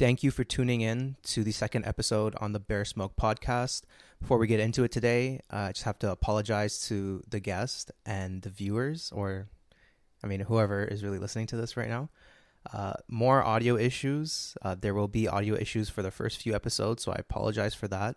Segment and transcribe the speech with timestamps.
[0.00, 3.82] Thank you for tuning in to the second episode on the Bear Smoke podcast.
[4.18, 7.90] Before we get into it today, uh, I just have to apologize to the guest
[8.06, 9.50] and the viewers, or
[10.24, 12.08] I mean, whoever is really listening to this right now.
[12.72, 14.56] Uh, more audio issues.
[14.62, 17.88] Uh, there will be audio issues for the first few episodes, so I apologize for
[17.88, 18.16] that.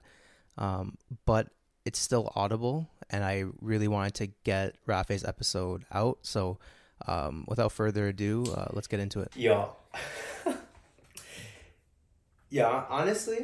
[0.57, 1.49] Um, but
[1.83, 6.19] it's still audible, and I really wanted to get Rafay's episode out.
[6.21, 6.59] So,
[7.09, 9.35] um, without further ado, uh, let's get into it.
[9.35, 9.75] Yo.
[12.57, 13.41] yeah, honestly,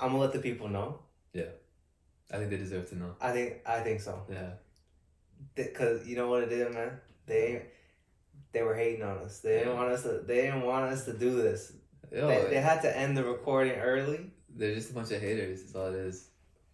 [0.00, 0.88] I'm gonna let the people know.
[1.32, 1.50] Yeah,
[2.32, 3.12] I think they deserve to know.
[3.20, 4.14] I think I think so.
[4.30, 4.50] Yeah,
[5.54, 6.92] Because you know what it is, man.
[7.26, 7.66] They
[8.52, 9.40] they were hating on us.
[9.40, 10.12] They didn't want us to.
[10.26, 11.72] They didn't want us to do this.
[12.10, 12.60] Yo, They, they eh.
[12.70, 14.20] had to end the recording early.
[14.56, 15.60] they're just a bunch of haters.
[15.62, 16.28] That's all it is.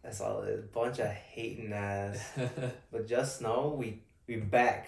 [0.05, 0.65] That's all it is.
[0.67, 2.19] Bunch of hating ass.
[2.93, 3.89] But just know we
[4.29, 4.83] we back.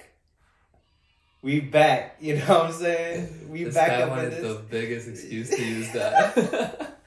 [1.46, 2.16] We back.
[2.18, 3.48] You know what I'm saying?
[3.48, 4.42] We this back guy up in wanted this.
[4.42, 6.98] the biggest excuse to use that.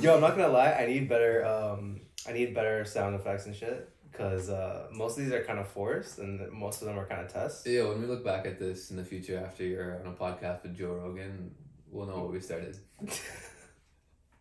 [0.00, 0.72] Yo, I'm not gonna lie.
[0.72, 1.44] I need better.
[1.44, 3.90] Um, I need better sound effects and shit.
[4.14, 7.20] Cause uh, most of these are kind of forced, and most of them are kind
[7.20, 7.66] of tests.
[7.66, 10.62] yeah, when we look back at this in the future after you're on a podcast
[10.62, 11.54] with Joe Rogan,
[11.90, 12.78] we'll know where we started.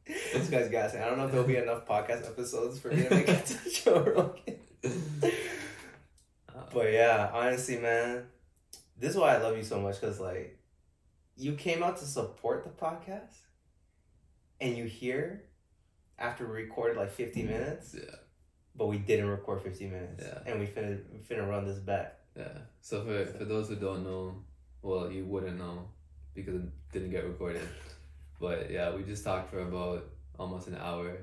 [0.07, 1.01] this guy's gassing.
[1.01, 3.69] I don't know if there'll be enough podcast episodes for me to make it to
[3.69, 5.31] Joe Rogan.
[6.73, 8.23] But yeah, honestly, man,
[8.97, 9.99] this is why I love you so much.
[10.01, 10.59] Cause like,
[11.37, 13.35] you came out to support the podcast,
[14.61, 15.43] and you hear
[16.17, 18.15] after we recorded like 50 minutes, yeah,
[18.75, 20.39] but we didn't record 50 minutes, Yeah.
[20.51, 22.19] and we finna we finna run this back.
[22.37, 22.57] yeah.
[22.81, 24.43] So for for those who don't know,
[24.81, 25.89] well, you wouldn't know
[26.33, 27.67] because it didn't get recorded.
[28.39, 30.05] But yeah, we just talked for about
[30.37, 31.17] almost an hour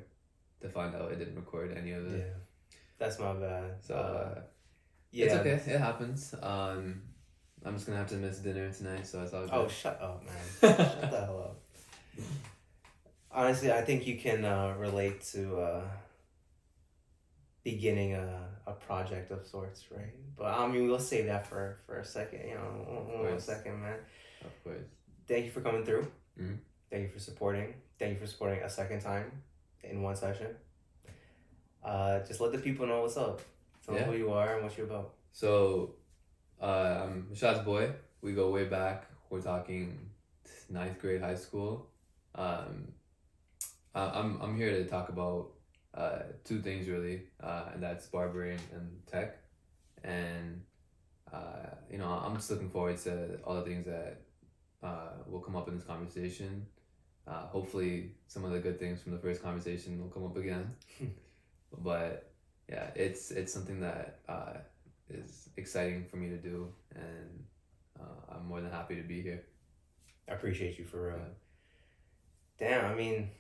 [0.63, 2.19] to find out I didn't record any of it.
[2.19, 3.77] Yeah, that's my bad.
[3.83, 4.41] So Uh, uh,
[5.11, 5.27] yeah.
[5.27, 5.73] It's okay.
[5.75, 6.35] It happens.
[6.43, 7.03] Um,
[7.65, 9.51] I'm just gonna have to miss dinner tonight, so all good.
[9.53, 10.35] Oh, shut up, man.
[10.77, 12.25] shut the hell up.
[13.31, 15.81] Honestly, I think you can uh, relate to uh,
[17.65, 20.13] beginning a, a project of sorts, right?
[20.37, 23.29] But I mean, we'll save that for, for a second, you know, one, one more
[23.29, 23.45] course.
[23.45, 23.99] second, man.
[24.45, 24.83] of course.
[25.29, 26.07] Thank you for coming through.
[26.41, 26.59] Mhm.
[26.91, 27.73] Thank you for supporting.
[27.99, 29.31] Thank you for supporting a second time
[29.85, 30.49] in one session.
[31.83, 33.41] Uh, just let the people know what's up.
[33.87, 34.11] Tell them Yeah.
[34.11, 35.15] who you are and what you're about.
[35.33, 35.95] So,
[36.63, 37.93] uh, I'm Rashad's boy.
[38.23, 39.07] We go way back.
[39.31, 39.99] We're talking
[40.71, 41.89] ninth grade high school.
[42.35, 42.89] Um,
[43.95, 45.51] I- I'm I'm here to talk about
[45.95, 49.37] uh, two things really, uh, and that's barbering and tech,
[50.05, 50.63] and
[51.33, 54.23] uh, you know I'm just looking forward to all the things that
[54.83, 56.67] uh, will come up in this conversation.
[57.27, 60.75] Uh, hopefully, some of the good things from the first conversation will come up again.
[61.79, 62.33] but
[62.69, 64.55] yeah, it's it's something that uh,
[65.11, 67.45] is exciting for me to do, and
[68.01, 69.43] uh, I'm more than happy to be here.
[70.29, 71.19] I appreciate you for real.
[72.59, 73.31] Damn, I mean,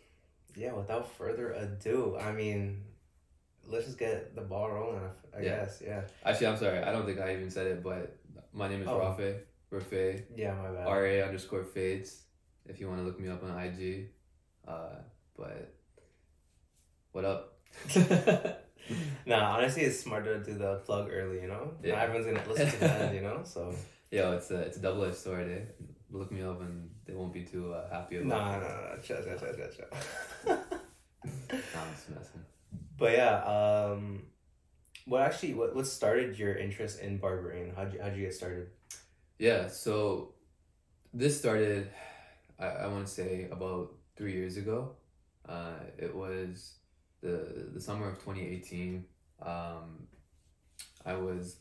[0.56, 2.82] yeah, without further ado, I mean,
[3.66, 5.00] let's just get the ball rolling,
[5.34, 5.56] I, I Yeah.
[5.60, 5.82] guess.
[5.84, 6.02] Yeah.
[6.24, 8.16] Actually, I'm sorry, I don't think I even said it, but
[8.52, 8.98] my name is Oh.
[8.98, 9.38] Rafay,
[9.70, 10.86] Rafay, Yeah, my bad.
[10.86, 12.22] R A underscore fades.
[12.66, 14.10] If you want to look me up on IG,
[14.68, 14.96] uh,
[15.36, 15.74] but
[17.12, 17.58] what up?
[19.26, 21.72] Nah, honestly, it's smarter to do the plug early, you know?
[21.82, 21.94] Yeah.
[21.94, 23.40] Not everyone's to listen to that, you know?
[23.44, 23.74] So,
[24.12, 25.50] Yo, it's a it's a double edged sword.
[25.50, 25.84] Eh?
[26.10, 28.28] Look me up, and they won't be too uh, happy about.
[28.28, 28.60] nah, it.
[28.60, 29.88] nah, nah, chill, chill, chill, chill, chill.
[30.46, 30.56] Nah,
[31.24, 32.44] I'm just messing.
[32.98, 34.24] but yeah, um,
[35.06, 37.72] what actually, what, what started your interest in barbering?
[37.74, 38.68] How'd you, how'd you get started?
[39.38, 40.34] Yeah, so
[41.14, 41.90] this started,
[42.58, 44.92] I, I want to say about three years ago.
[45.48, 46.74] Uh, it was
[47.22, 49.04] the the summer of 2018.
[49.40, 50.06] Um,
[51.04, 51.56] I was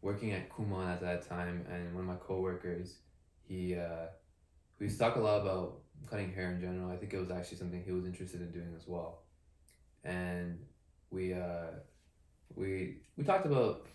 [0.00, 2.96] working at Kumon at that time, and one of my coworkers,
[3.42, 4.06] he uh,
[4.78, 6.90] we used to talk a lot about cutting hair in general.
[6.90, 9.22] I think it was actually something he was interested in doing as well,
[10.04, 10.58] and
[11.10, 11.70] we uh,
[12.54, 13.86] we we talked about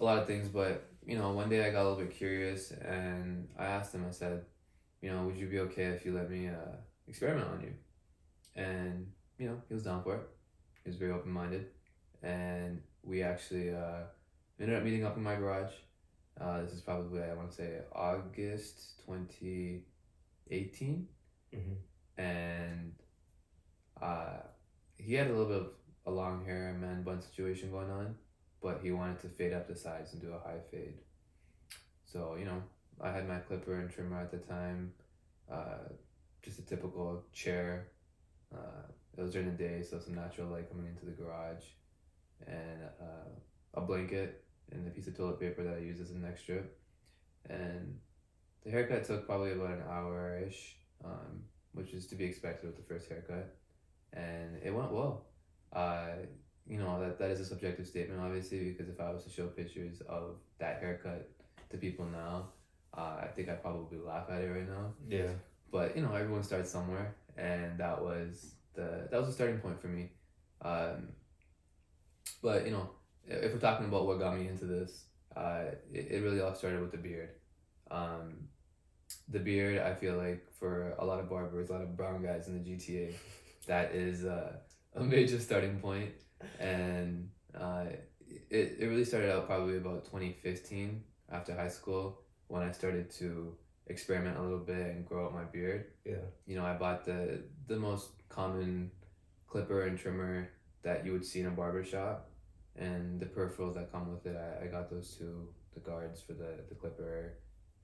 [0.00, 2.72] a lot of things, but you know, one day I got a little bit curious
[2.72, 4.44] and I asked him, I said,
[5.00, 7.72] you know, would you be okay if you let me uh, experiment on you?
[8.56, 9.06] And,
[9.38, 10.28] you know, he was down for it.
[10.86, 11.66] He was very open minded.
[12.22, 14.04] And we actually uh,
[14.58, 15.74] ended up meeting up in my garage.
[16.40, 21.08] Uh, this is probably, I want to say, August 2018.
[21.54, 22.22] Mm-hmm.
[22.22, 22.92] And
[24.00, 24.38] uh,
[24.96, 25.68] he had a little bit of
[26.06, 28.14] a long hair and man bun situation going on
[28.66, 30.94] but he wanted to fade up the sides and do a high fade.
[32.04, 32.60] So, you know,
[33.00, 34.92] I had my clipper and trimmer at the time,
[35.48, 35.86] uh,
[36.42, 37.92] just a typical chair.
[38.52, 41.64] Uh, it was during the day, so some natural light coming into the garage,
[42.46, 43.30] and uh,
[43.74, 46.62] a blanket and a piece of toilet paper that I used as an extra.
[47.48, 47.98] And
[48.64, 52.76] the haircut took probably about an hour ish, um, which is to be expected with
[52.76, 53.54] the first haircut,
[54.12, 55.26] and it went well.
[55.72, 56.08] Uh,
[56.68, 59.46] you know that that is a subjective statement, obviously, because if I was to show
[59.46, 61.30] pictures of that haircut
[61.70, 62.48] to people now,
[62.96, 64.92] uh, I think I'd probably laugh at it right now.
[65.08, 65.30] Yeah.
[65.70, 69.80] But you know, everyone starts somewhere, and that was the that was the starting point
[69.80, 70.10] for me.
[70.62, 71.08] Um,
[72.42, 72.90] but you know,
[73.26, 75.06] if we're talking about what got me into this,
[75.36, 77.30] uh, it, it really all started with the beard.
[77.90, 78.48] Um,
[79.28, 82.48] the beard, I feel like for a lot of barbers, a lot of brown guys
[82.48, 83.14] in the GTA,
[83.66, 84.52] that is uh,
[84.94, 86.10] a major starting point,
[86.60, 87.86] and uh,
[88.50, 93.10] it it really started out probably about twenty fifteen after high school when I started
[93.18, 93.56] to
[93.88, 95.86] experiment a little bit and grow out my beard.
[96.04, 96.16] Yeah.
[96.46, 98.90] You know, I bought the the most common
[99.46, 100.48] clipper and trimmer
[100.82, 102.30] that you would see in a barber shop,
[102.76, 104.36] and the peripherals that come with it.
[104.36, 107.34] I, I got those two, the guards for the the clipper,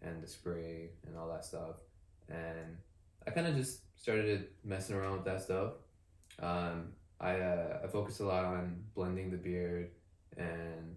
[0.03, 1.77] and the spray and all that stuff,
[2.29, 2.77] and
[3.27, 5.75] I kind of just started messing around with that stuff.
[6.41, 9.91] Um, I uh, I focused a lot on blending the beard
[10.37, 10.97] and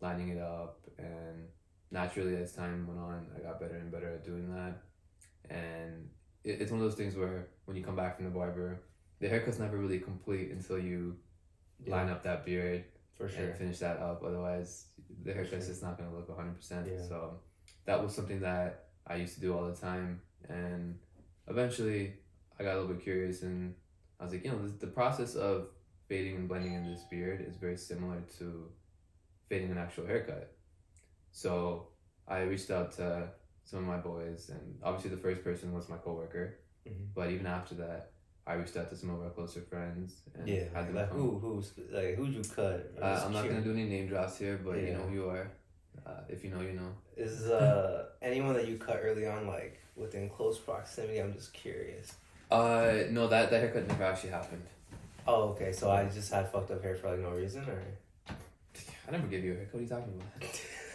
[0.00, 1.48] lining it up and
[1.90, 4.82] naturally as time went on i got better and better at doing that
[5.50, 6.08] and
[6.44, 8.80] it, it's one of those things where when you come back from the barber
[9.20, 11.16] the haircut's never really complete until you
[11.86, 12.84] line up that beard
[13.16, 13.44] For sure.
[13.46, 14.86] and finish that up otherwise
[15.24, 15.72] the haircut's sure.
[15.74, 17.06] just not going to look 100% Yeah.
[17.06, 17.40] so
[17.84, 20.98] that was something that i used to do all the time and
[21.48, 22.14] eventually
[22.58, 23.74] i got a little bit curious and
[24.18, 25.68] i was like you know this, the process of
[26.08, 28.68] fading and blending in this beard is very similar to
[29.48, 30.55] fading an actual haircut
[31.42, 31.88] so
[32.26, 33.28] I reached out to
[33.64, 36.46] some of my boys, and obviously the first person was my coworker.
[36.88, 37.08] Mhm.
[37.14, 38.12] But even after that,
[38.46, 40.64] I reached out to some of our closer friends and Yeah.
[40.72, 41.18] had them Like come.
[41.18, 42.78] who who's like who'd you cut?
[43.02, 45.46] Uh, I'm not gonna do any name drops here, but you know who you are.
[46.06, 46.90] Uh, if you know, you know.
[47.16, 51.18] Is uh anyone that you cut early on like within close proximity?
[51.18, 52.06] I'm just curious.
[52.50, 54.64] Uh, no, that that haircut never actually happened.
[55.26, 55.72] Oh, okay.
[55.72, 57.82] So I just had fucked up hair for like no reason, or
[59.06, 59.74] I never gave you a haircut.
[59.74, 60.60] What are you talking about?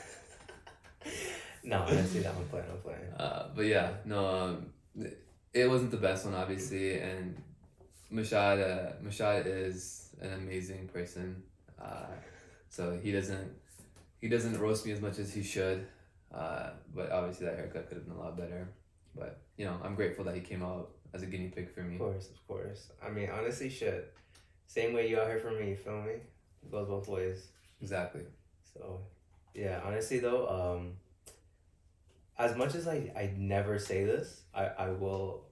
[1.64, 1.84] no?
[1.84, 2.34] I see that.
[2.36, 2.66] I'm playing.
[2.72, 3.14] I'm playing.
[3.18, 4.66] Uh, but yeah, no, um,
[5.54, 7.00] it wasn't the best one, obviously.
[7.00, 7.42] And
[8.12, 11.44] Mashad, uh, Mashad is an amazing person.
[11.82, 12.08] Uh,
[12.70, 13.52] so he doesn't
[14.22, 15.88] he doesn't roast me as much as he should.
[16.34, 18.70] Uh, but obviously that haircut could have been a lot better.
[19.16, 21.96] But you know, I'm grateful that he came out as a guinea pig for me.
[21.96, 22.92] Of course, of course.
[23.06, 24.14] I mean, honestly, shit.
[24.68, 25.72] Same way you out here for me.
[25.72, 26.12] You feel me?
[26.12, 27.48] It goes both ways.
[27.82, 28.22] Exactly.
[28.74, 29.02] So,
[29.54, 29.82] yeah.
[29.84, 30.94] Honestly, though, um,
[32.42, 35.46] as much as I I never say this, I I will.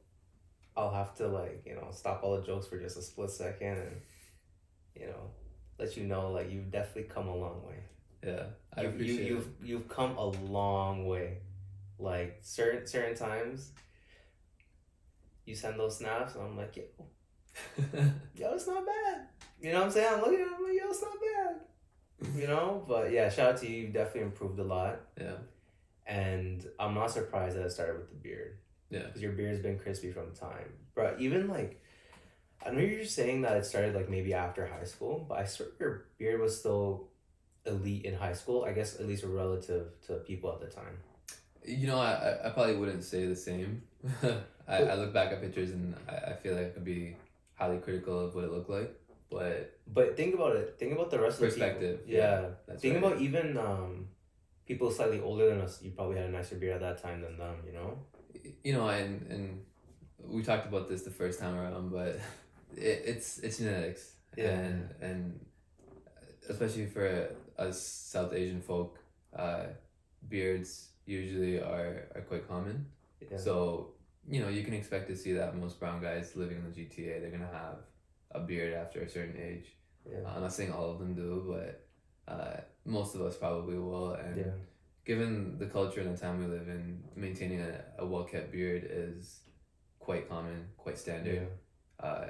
[0.75, 3.77] I'll have to like you know stop all the jokes for just a split second
[3.79, 4.01] and,
[4.95, 5.31] you know,
[5.77, 7.79] let you know like you've definitely come a long way.
[8.25, 8.43] Yeah,
[8.75, 11.37] I you, appreciate You, you've you've come a long way.
[11.97, 13.71] Like certain certain times,
[15.45, 16.83] you send those snaps, and I'm like, yo,
[18.35, 19.27] yo, it's not bad.
[19.61, 20.13] You know what I'm saying?
[20.13, 22.39] I'm looking at it, like, yo, it's not bad.
[22.39, 23.87] You know, but yeah, shout out to you.
[23.87, 25.35] You definitely improved a lot, yeah,
[26.09, 28.57] and I'm not surprised that it started with the beard.
[28.89, 29.03] Yeah.
[29.05, 31.15] because your beard's been crispy from time, bro.
[31.19, 31.79] Even like,
[32.65, 35.67] I know you're saying that it started like maybe after high school, but I swear
[35.79, 37.07] your beard was still
[37.67, 38.63] elite in high school.
[38.65, 40.95] I guess at least relative to people at the time.
[41.63, 43.83] you know, I I- probably wouldn't say the same.
[44.67, 47.15] I, I look back at pictures and I, I feel like I could be
[47.55, 48.91] highly critical of what it looked like,
[49.29, 50.77] but But think about it.
[50.79, 51.99] Think about the rest of the Perspective.
[52.07, 52.45] Yeah.
[52.67, 53.03] that's think right.
[53.03, 54.07] about even um,
[54.69, 55.81] people slightly older than us.
[55.81, 57.55] You probably had a nicer beard at that time than them.
[57.67, 57.89] You know.
[58.63, 59.65] you know, and and
[60.35, 62.19] we talked about this the first time around, but
[62.77, 64.03] it, it's it's genetics,
[64.37, 64.51] Yeah.
[64.59, 65.39] and and
[66.47, 67.05] especially for
[67.57, 68.99] us South Asian folk,
[69.35, 69.65] uh,
[70.29, 72.85] beards usually are are quite common.
[73.19, 73.37] Yeah.
[73.37, 73.93] So
[74.29, 77.19] you know, you can expect to see that most brown guys living in the GTA,
[77.21, 77.79] they're gonna have
[78.31, 79.67] a beard after a certain age.
[80.05, 80.19] yeah.
[80.29, 81.88] I'm not saying all of them do, but
[82.29, 84.43] uh, most of us probably will, and yeah.
[85.05, 88.87] given the culture and the time we live in, maintaining a, a well kept beard
[88.89, 89.39] is
[89.99, 91.47] quite common, quite standard.
[91.99, 92.27] Uh,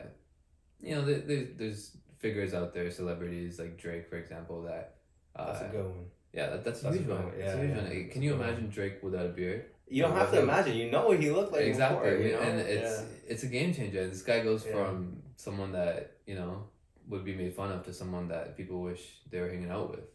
[0.82, 4.96] you know, there, there's there's figures out there, celebrities like Drake, for example, that.
[5.36, 6.06] Uh, That's a good one.
[6.34, 7.24] yeah, that, that's, that's a huge one.
[7.24, 7.34] one.
[7.38, 7.76] Yeah, huge yeah.
[7.78, 8.10] one.
[8.10, 8.50] Can you a good one.
[8.50, 9.66] imagine Drake without a beard?
[9.88, 10.78] You don't have to imagine.
[10.78, 12.26] You know what he looked like exactly, before.
[12.26, 12.40] You know?
[12.40, 13.32] and it's yeah.
[13.32, 14.08] it's a game changer.
[14.08, 14.74] This guy goes Yeah.
[14.74, 16.66] from someone that you know
[17.10, 19.02] would be made fun of to someone that people wish
[19.32, 20.06] they were hanging out with,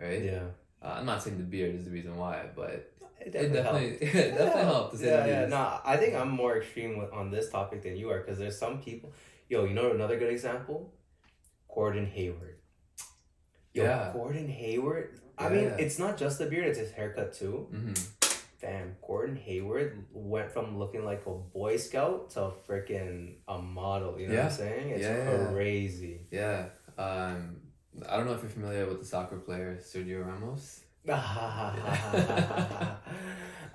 [0.00, 0.22] right?
[0.24, 0.44] yeah.
[0.82, 4.02] Uh, I'm not saying the beard is the reason why, but It it definitely helped.
[4.02, 5.46] it definitely helped to say yeah, yeah.
[5.46, 8.58] No, I think I'm more extreme with, on this topic than you are because there's
[8.58, 9.12] some people.
[9.48, 10.92] Yo, you know another good example?
[11.74, 12.58] Gordon Hayward.
[13.72, 14.12] Yo, Yeah.
[14.12, 15.20] Gordon Hayward.
[15.38, 17.68] I Yeah, mean, it's not just the beard; it's his haircut too.
[17.70, 17.92] hmm
[18.58, 24.18] Fam, Gordon Hayward went from looking like a Boy Scout to freaking a model.
[24.18, 24.90] You know what I'm saying?
[24.90, 25.46] It's Yeah, yeah, yeah.
[25.52, 26.20] crazy.
[26.30, 26.66] Yeah.
[26.98, 27.56] Um,
[28.08, 30.80] I don't know if you're familiar with the soccer player Sergio Ramos,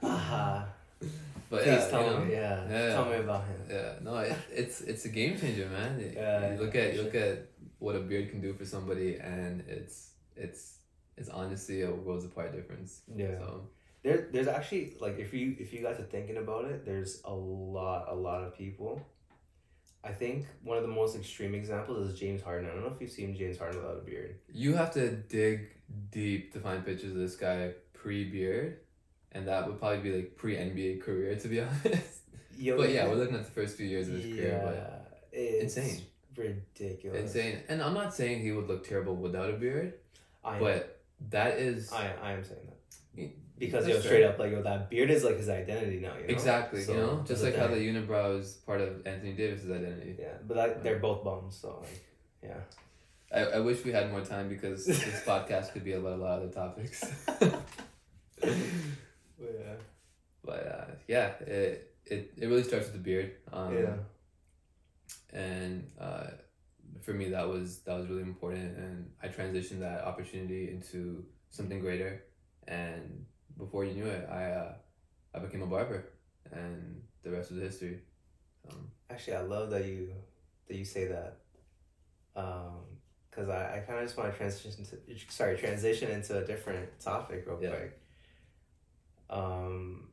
[0.02, 2.32] but Please yeah, tell you know, me.
[2.32, 2.70] Yeah.
[2.70, 2.94] Yeah.
[2.94, 3.62] Tell me about him.
[3.70, 6.00] Yeah, no, it, it's it's a game changer, man.
[6.16, 7.48] Yeah, you look at you look at
[7.80, 10.78] what a beard can do for somebody, and it's it's
[11.18, 13.02] it's honestly a worlds apart difference.
[13.14, 13.38] Yeah.
[13.40, 13.68] So
[14.03, 17.34] There, there's actually like if you if you guys are thinking about it, there's a
[17.34, 19.05] lot a lot of people.
[20.03, 22.67] I think one of the most extreme examples is James Harden.
[22.67, 24.39] I don't know if you've seen James Harden without a beard.
[24.51, 25.70] you have to dig
[26.10, 28.79] deep to find pictures of this guy pre beard,
[29.34, 32.22] and that would probably be like pre NBA career to be honest.
[32.58, 34.62] Yo, but yeah, we're looking at the first few years of his career.
[34.63, 36.01] But it's Insane.
[36.36, 37.22] ridiculous.
[37.22, 39.93] insane, and I'm not saying he would look terrible without a beard,
[40.43, 43.29] I am, but that is I I am saying that
[43.65, 46.13] because that's yo straight up like yo that beard is like his identity now.
[46.15, 46.34] You know?
[46.34, 50.15] exactly So, you know just like how the unibrow is part of Anthony Davis's identity.
[50.20, 51.56] yeah, but that, they're both bums.
[51.58, 52.03] So like
[52.44, 52.62] yeah.
[53.34, 56.41] I, I wish we had more time because this podcast could be about a lot
[56.41, 57.03] of other topics.
[59.41, 59.75] Yeah.
[60.44, 63.32] but uh, yeah, it, it it really starts with the beard.
[63.51, 63.96] Um, yeah.
[65.34, 66.27] and uh,
[67.01, 71.80] for me that was that was really important and i transitioned that opportunity into something
[71.80, 72.24] greater
[72.68, 73.25] and
[73.63, 74.74] before you knew it i uh,
[75.36, 76.00] i became a barber
[76.51, 78.00] and the rest was history
[78.70, 80.13] um, Actually, I love that you
[80.68, 81.32] that you say that.
[82.36, 82.80] Um,
[83.32, 84.98] cause I, I kind of just want to transition to
[85.30, 87.70] sorry transition into a different topic real Yeah.
[87.72, 88.00] quick.
[89.30, 90.10] Um,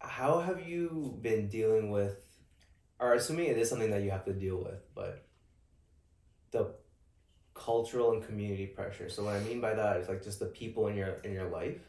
[0.00, 2.18] how have you been dealing with,
[2.98, 5.26] or assuming it is something that you have to deal with, but
[6.50, 6.74] the
[7.54, 9.08] cultural and community pressure.
[9.08, 11.48] So what I mean by that is like just the people in your in your
[11.48, 11.80] life.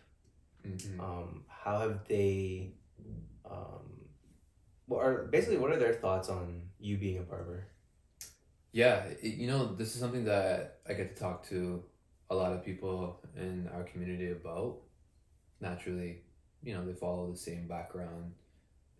[0.68, 1.00] Mhm.
[1.00, 2.74] Um, how have they?
[3.50, 4.08] Um,
[4.86, 7.68] what are basically what are their thoughts on you being a barber?
[8.72, 11.84] yeah it, you know this is something that i get to talk to
[12.30, 14.78] a lot of people in our community about
[15.62, 16.22] naturally
[16.64, 18.34] you know they follow the same background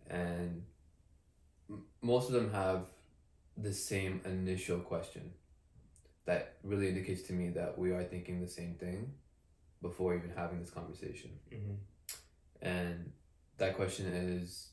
[0.08, 0.62] and
[1.70, 2.86] m- most of them have
[3.56, 5.32] the same initial question
[6.24, 9.12] that really indicates to me that we are thinking the same thing
[9.82, 11.30] before even having this conversation.
[11.52, 12.66] Mm-hmm.
[12.66, 13.12] and
[13.58, 14.68] that question is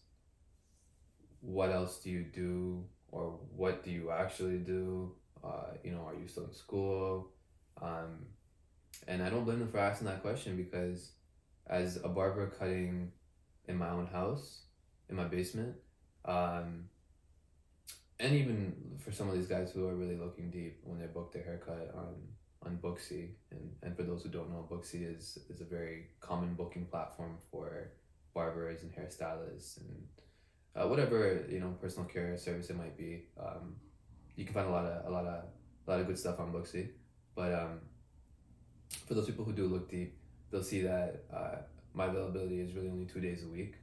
[1.42, 2.86] what else do you do?
[3.12, 5.14] Or what do you actually do?
[5.44, 7.32] Uh, you know are you still in school?
[7.82, 8.26] Um,
[9.08, 11.12] and i don't blame them for asking that question because
[11.68, 13.12] as a barber cutting
[13.68, 14.64] in my own house
[15.10, 15.76] in my basement
[16.26, 16.86] um,
[18.20, 21.32] and even for some of these guys who are really looking deep when they book
[21.34, 22.16] their haircut on
[22.66, 26.56] on Booksy and, and for those who don't know Booksy is is a very common
[26.56, 27.92] booking platform for
[28.34, 30.08] barbers and hairstylists and
[30.76, 33.24] uh, whatever you know personal care service it might be.
[33.40, 33.76] Um,
[34.36, 35.44] you can find a lot of a lot of
[35.88, 36.90] a lot of good stuff on Booksy,
[37.36, 37.80] but um,
[39.08, 40.18] for those people who do look deep,
[40.52, 41.58] they'll see that uh,
[41.94, 43.76] my availability is really only two days a week,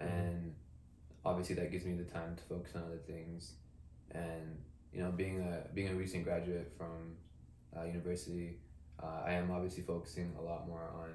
[0.00, 0.54] and
[1.24, 3.54] obviously that gives me the time to focus on other things,
[4.12, 4.58] and
[4.92, 7.16] you know being a being a recent graduate from
[7.78, 8.58] uh, university,
[9.02, 11.10] uh, I am obviously focusing a lot more on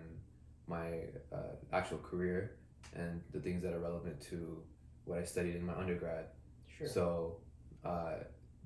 [0.67, 2.57] my uh, actual career
[2.95, 4.61] and the things that are relevant to
[5.05, 6.25] what I studied in my undergrad.
[6.67, 6.87] Sure.
[6.87, 7.37] So
[7.83, 8.15] uh,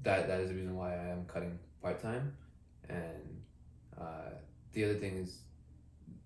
[0.04, 2.36] that that is the reason why I am cutting part time.
[2.90, 3.42] And
[4.00, 4.32] uh,
[4.74, 5.40] the other thing is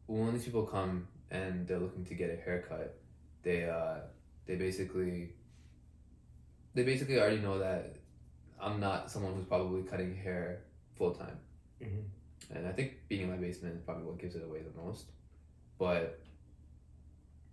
[0.08, 2.98] when these people come and they're looking to get a haircut,
[3.44, 4.00] they uh,
[4.46, 5.30] they basically
[6.74, 7.96] they basically already know that
[8.60, 10.64] I'm not someone who's probably cutting hair
[10.96, 11.38] full time.
[11.82, 12.04] Mhm.
[12.50, 15.06] And I think being in my basement is probably what gives it away the most.
[15.78, 16.20] But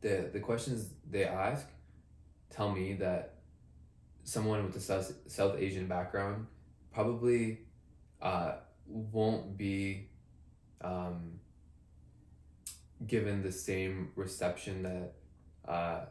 [0.00, 1.66] the the questions they ask
[2.50, 3.34] tell me that
[4.22, 6.46] someone with a South, South Asian background
[6.92, 7.60] probably
[8.22, 10.08] uh, won't be
[10.80, 11.40] um,
[13.06, 15.12] given the same reception that
[15.66, 16.04] uh,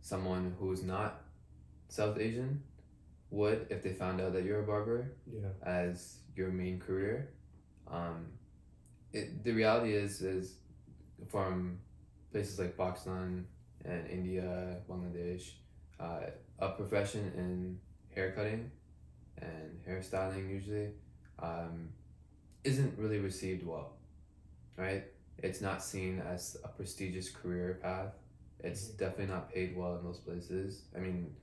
[0.00, 1.22] someone who's not
[1.88, 2.62] South Asian
[3.30, 5.48] would if they found out that you're a barber Yeah.
[5.62, 7.30] as your main career.
[7.88, 8.26] Um,
[9.12, 10.56] it, the reality is is
[11.28, 11.78] from
[12.32, 13.46] places like Pakistan
[13.84, 15.52] and India, Bangladesh,
[16.00, 16.20] uh,
[16.58, 17.78] a profession in
[18.14, 18.70] haircutting
[19.38, 20.90] and hairstyling usually
[21.40, 21.90] um,
[22.64, 23.96] isn't really received well,
[24.76, 25.04] right?
[25.38, 28.14] It's not seen as a prestigious career path.
[28.60, 28.98] It's Mhm.
[28.98, 30.84] definitely not paid well in those places.
[30.96, 31.36] I mean,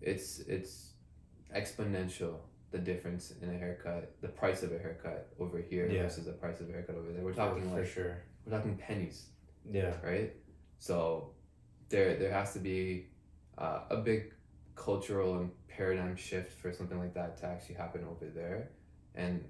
[0.00, 0.94] it's it's
[1.54, 6.02] exponential the difference in a haircut, the price of a haircut over here Yeah.
[6.02, 7.24] versus the price of a haircut over there.
[7.24, 8.18] We're For- talking for like sure.
[8.44, 9.26] we're talking pennies,
[9.64, 9.94] Yeah.
[10.04, 10.34] right?
[10.78, 11.34] So
[11.88, 13.06] there there has to be
[13.56, 14.32] uh, a big
[14.76, 18.70] cultural and paradigm shift for something like that to actually happen over there,
[19.14, 19.42] and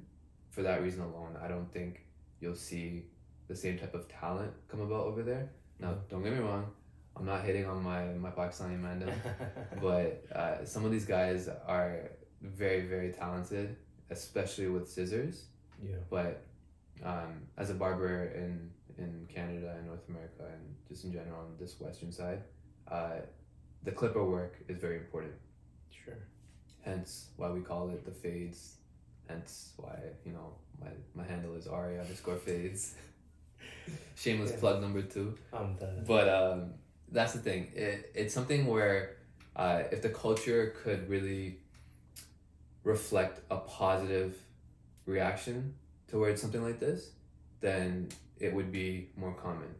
[0.50, 2.06] for that reason alone, I don't think
[2.40, 3.06] you'll see
[3.48, 5.50] the same type of talent come about over there.
[5.80, 6.70] Now, don't get me wrong,
[7.16, 9.12] I'm not hitting on my my Pakistani mandem,
[9.82, 12.10] but uh, some of these guys are
[12.42, 13.76] very very talented,
[14.10, 15.44] especially with scissors.
[15.82, 15.96] yeah.
[16.10, 16.42] But
[17.04, 21.56] um, as a barber in in Canada and North America and just in general on
[21.60, 22.42] this western side,
[22.90, 23.20] uh,
[23.84, 25.34] the clipper work is very important.
[25.90, 26.18] Sure.
[26.82, 28.76] Hence why we call it the fades.
[29.28, 32.94] Hence why you know my my handle is Ari underscore fades.
[34.16, 34.58] Shameless Yeah.
[34.60, 35.34] plug number two.
[35.52, 36.74] Um, the, But um,
[37.10, 37.68] that's the thing.
[37.74, 39.16] It, it's something where
[39.56, 41.58] uh, if the culture could really
[42.88, 44.34] reflect a positive
[45.04, 45.74] reaction
[46.10, 47.10] towards something like this,
[47.60, 48.08] then
[48.40, 49.74] it would be more common.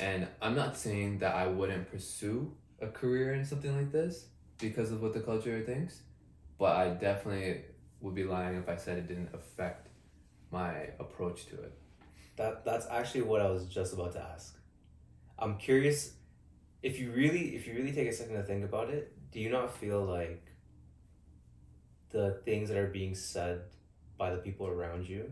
[0.00, 2.52] And I'm not saying that I wouldn't pursue
[2.82, 4.26] a career in something like this
[4.58, 6.00] because of what the culture thinks,
[6.58, 7.62] but I definitely
[8.00, 9.88] would be lying if I said it didn't affect
[10.50, 11.78] my approach to it.
[12.34, 14.58] That that's actually what I was just about to ask.
[15.38, 16.14] I'm curious
[16.82, 19.48] if you really if you really take a second to think about it, do you
[19.48, 20.45] not feel like
[22.16, 23.60] the things that are being said
[24.16, 25.30] by the people around you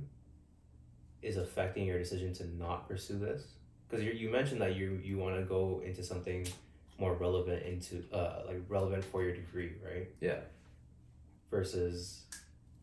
[1.23, 3.43] is affecting your decision to not pursue this?
[3.89, 6.47] Because you you mentioned that you you want to go into something
[6.99, 10.09] more relevant into uh like relevant for your degree, right?
[10.21, 10.41] Yeah.
[11.51, 12.25] Versus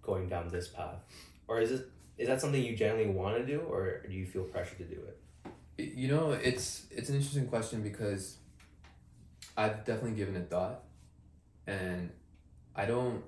[0.01, 0.99] going down this path,
[1.47, 4.43] or is it is that something you generally want to do, or do you feel
[4.43, 5.93] pressure to do it?
[5.95, 8.37] You know, it's it's an interesting question because
[9.55, 10.83] I've definitely given it thought,
[11.67, 12.09] and
[12.75, 13.23] I don't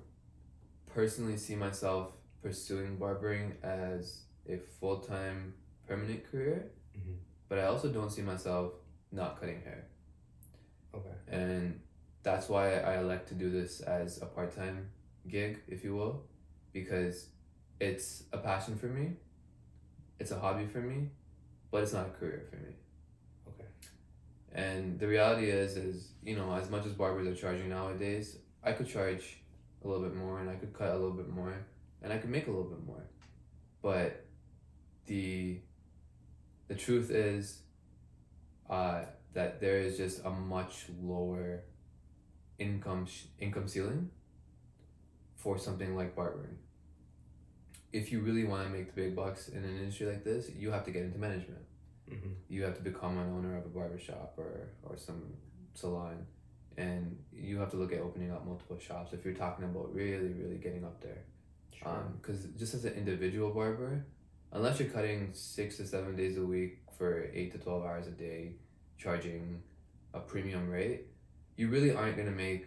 [0.94, 5.54] personally see myself pursuing barbering as a full time
[5.88, 7.18] permanent career, Mhm.
[7.48, 8.74] but I also don't see myself
[9.10, 9.86] not cutting hair,
[10.94, 11.14] Okay.
[11.28, 11.80] and
[12.22, 14.90] that's why I elect to do this as a part time
[15.28, 16.26] gig, if you will,
[16.72, 17.30] because
[17.80, 19.16] it's a passion for me,
[20.18, 21.10] it's a hobby for me,
[21.70, 22.76] but it's not a career for me.
[23.48, 23.66] Okay.
[24.52, 28.72] And the reality is, is you know, as much as barbers are charging nowadays, I
[28.72, 29.43] could charge
[29.84, 31.54] a little bit more, and I could cut a little bit more,
[32.02, 33.04] and I could make a little bit more.
[33.82, 34.24] But
[35.06, 35.58] the
[36.68, 37.60] the truth is,
[38.70, 39.02] uh,
[39.34, 41.64] that there is just a much lower
[42.58, 44.10] income sh- income ceiling
[45.36, 46.58] for something like barbering.
[47.92, 50.70] If you really want to make the big bucks in an industry like this, you
[50.70, 51.62] have to get into management
[52.10, 52.32] Mm-hmm.
[52.50, 55.22] you have to become an owner of a barbershop or, or some
[55.72, 56.26] salon
[56.76, 60.32] and you have to look at opening up multiple shops if you're talking about really
[60.32, 61.22] really getting up there
[61.72, 62.02] Sure.
[62.20, 64.06] because just as an individual barber
[64.52, 68.12] unless you're cutting six to seven days a week for eight to 12 hours a
[68.12, 68.52] day
[68.98, 69.62] charging
[70.14, 71.02] a premium rate
[71.56, 72.66] you really aren't going to make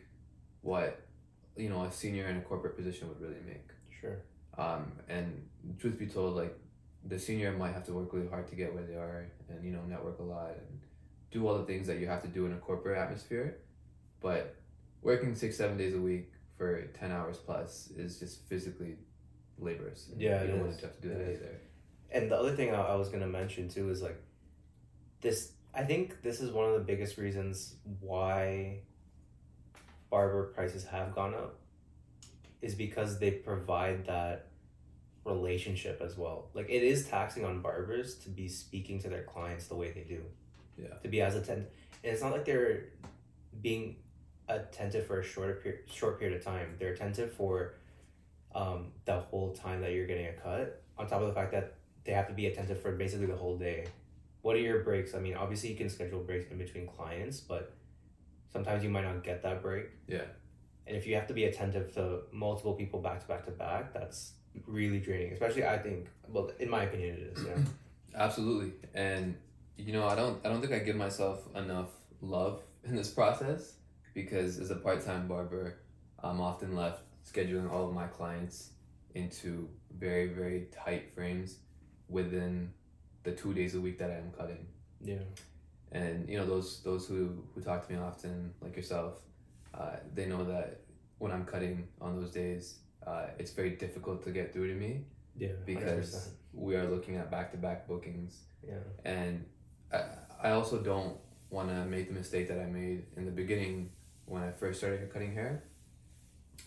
[0.61, 1.01] what
[1.55, 4.17] you know a senior in a corporate position would really make sure.
[4.57, 5.47] um, and
[5.79, 6.55] truth be told, like
[7.05, 9.71] the senior might have to work really hard to get where they are, and you
[9.71, 10.79] know network a lot and
[11.31, 13.57] do all the things that you have to do in a corporate atmosphere.
[14.21, 14.55] But
[15.01, 18.95] working six seven days a week for ten hours plus is just physically
[19.59, 20.09] laborious.
[20.17, 21.39] Yeah, you don't want to have to do that is.
[21.39, 21.61] either.
[22.11, 24.21] And the other thing I, I was gonna mention too is like
[25.21, 25.51] this.
[25.73, 28.79] I think this is one of the biggest reasons why
[30.09, 31.59] barber prices have gone up
[32.61, 34.47] is because they provide that
[35.25, 36.49] relationship as well.
[36.53, 40.01] Like it is taxing on barbers to be speaking to their clients the way they
[40.01, 40.23] do.
[40.77, 40.95] Yeah.
[41.01, 41.67] To be as attentive,
[42.03, 42.85] and it's not like they're
[43.61, 43.97] being
[44.49, 46.75] attentive for a shorter period, short period of time.
[46.79, 47.75] They're attentive for
[48.55, 50.81] um, the whole time that you're getting a cut.
[50.97, 53.57] On top of the fact that they have to be attentive for basically the whole
[53.57, 53.85] day.
[54.41, 55.13] What are your breaks?
[55.13, 57.73] I mean, obviously you can schedule breaks in between clients, but
[58.51, 59.87] sometimes you might not get that break.
[60.07, 60.21] Yeah.
[60.87, 63.93] And if you have to be attentive to multiple people back to back to back,
[63.93, 64.31] that's
[64.65, 65.33] really draining.
[65.33, 66.07] Especially, I think.
[66.29, 67.45] Well, in my opinion, it is.
[67.45, 67.57] Yeah.
[68.15, 69.35] Absolutely, and
[69.75, 71.89] you know, I don't, I don't think I give myself enough
[72.21, 73.73] love in this process
[74.17, 75.77] because as a part-time barber,
[76.23, 77.01] I'm often left
[77.31, 78.71] scheduling all of my clients
[79.13, 81.59] into very, very tight frames
[82.09, 82.73] within
[83.21, 84.65] the two days a week that I am cutting.
[85.01, 85.25] yeah.
[85.91, 87.19] And you know, those those who
[87.53, 89.13] who talk to me often, like yourself,
[89.79, 90.81] uh, they know that
[91.19, 94.91] when I'm cutting on those days, uh, it's very difficult to get through to me
[95.37, 95.55] Yeah.
[95.65, 98.33] because we are looking at back-to-back bookings
[98.71, 98.83] Yeah.
[99.05, 99.45] and
[99.93, 99.99] I,
[100.47, 101.15] I also don't
[101.55, 103.91] want to make the mistake that I made in the beginning
[104.27, 105.63] when I first started cutting hair.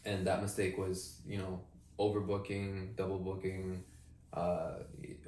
[0.04, 1.60] And that mistake was, you know,
[1.98, 3.84] overbooking, double booking,
[4.32, 4.78] uh,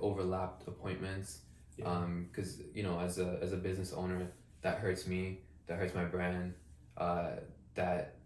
[0.00, 1.40] overlapped appointments.
[1.76, 1.86] Yeah.
[1.86, 5.94] Um, because you know, as a as a business owner, that hurts me, that hurts
[5.94, 6.54] my brand,
[6.96, 7.32] uh,
[7.74, 8.16] that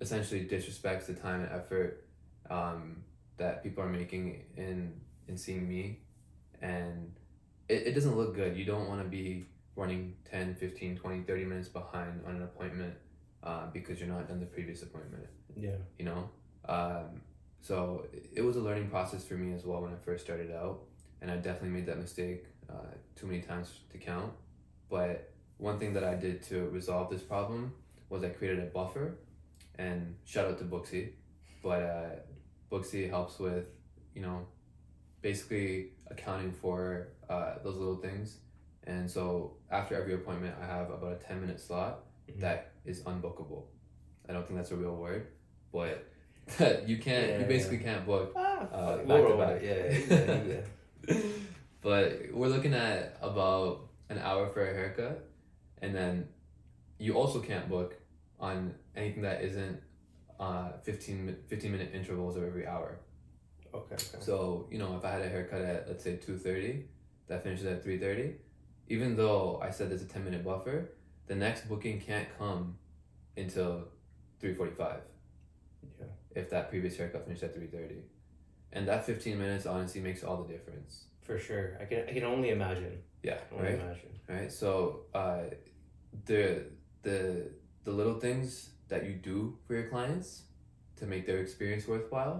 [0.00, 2.06] essentially disrespects the time and effort
[2.50, 3.02] um,
[3.36, 6.00] that people are making in in seeing me,
[6.60, 7.12] and
[7.68, 8.56] it, it doesn't look good.
[8.56, 12.94] You don't want to be running 10, 15, 20, 30 minutes behind on an appointment
[13.42, 15.26] uh, because you're not done the previous appointment.
[15.56, 15.76] Yeah.
[15.98, 16.30] you know?
[16.68, 17.20] Um,
[17.60, 20.80] so it was a learning process for me as well when i first started out
[21.20, 22.74] and i definitely made that mistake uh,
[23.16, 24.32] too many times to count.
[24.90, 27.72] But one thing that i did to resolve this problem
[28.08, 29.16] was i created a buffer
[29.78, 31.10] and shout out to booksy.
[31.62, 32.10] But uh,
[32.70, 33.66] booksy helps with
[34.14, 34.46] you know
[35.20, 38.38] basically accounting for uh, those little things.
[38.84, 42.40] And so after every appointment i have about a 10 minute slot Mhm.
[42.40, 43.64] that is unbookable
[44.28, 45.28] i don't think that's a real word
[45.72, 46.08] but
[46.86, 49.62] you can't Yeah, you basically can't book Ah, Uh, back to back.
[49.62, 50.62] Yeah, yeah, yeah,
[51.08, 51.16] yeah.
[51.80, 55.28] but we're looking at about an hour for a haircut
[55.80, 56.28] and then
[56.98, 57.94] you also can't book
[58.40, 59.80] on anything that isn't
[60.40, 62.98] uh 15, 15 minute intervals of every hour
[63.74, 63.94] Okay.
[63.94, 64.04] okay.
[64.20, 66.82] so you know if i had a haircut at let's say 2.30
[67.28, 68.34] that finishes at 3.30
[68.88, 70.90] even though i said there's a 10 minute buffer
[71.32, 72.62] the next booking can't come
[73.42, 73.72] until
[74.42, 75.00] 3.45
[76.00, 76.06] Yeah.
[76.40, 78.02] if that previous haircut finished at 3.30
[78.74, 80.92] and that 15 minutes honestly makes all the difference
[81.28, 81.66] For sure.
[81.80, 82.94] I can I can only imagine.
[83.28, 84.12] yeah Only right imagine.
[84.34, 84.72] right so
[85.20, 85.44] uh,
[86.30, 86.42] the
[87.06, 87.18] the
[87.86, 88.48] the little things
[88.90, 90.28] that you do for your clients
[90.98, 92.38] to make their experience worthwhile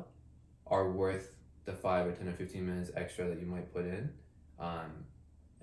[0.75, 1.27] are worth
[1.69, 4.05] the five or ten or fifteen minutes extra that you might put in
[4.69, 4.91] um,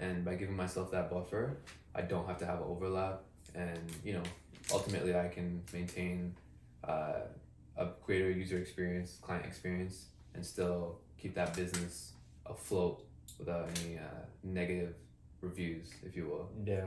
[0.06, 1.44] and by giving myself that buffer
[1.96, 3.22] i don't have to have overlap
[3.56, 4.24] and you know
[4.72, 6.34] ultimately i can maintain
[6.84, 7.22] uh,
[7.78, 12.14] a greater user experience client experience and still keep that business
[12.46, 13.04] afloat
[13.38, 14.02] without any uh,
[14.44, 14.94] negative
[15.42, 16.50] reviews, if you will.
[16.66, 16.86] Yeah.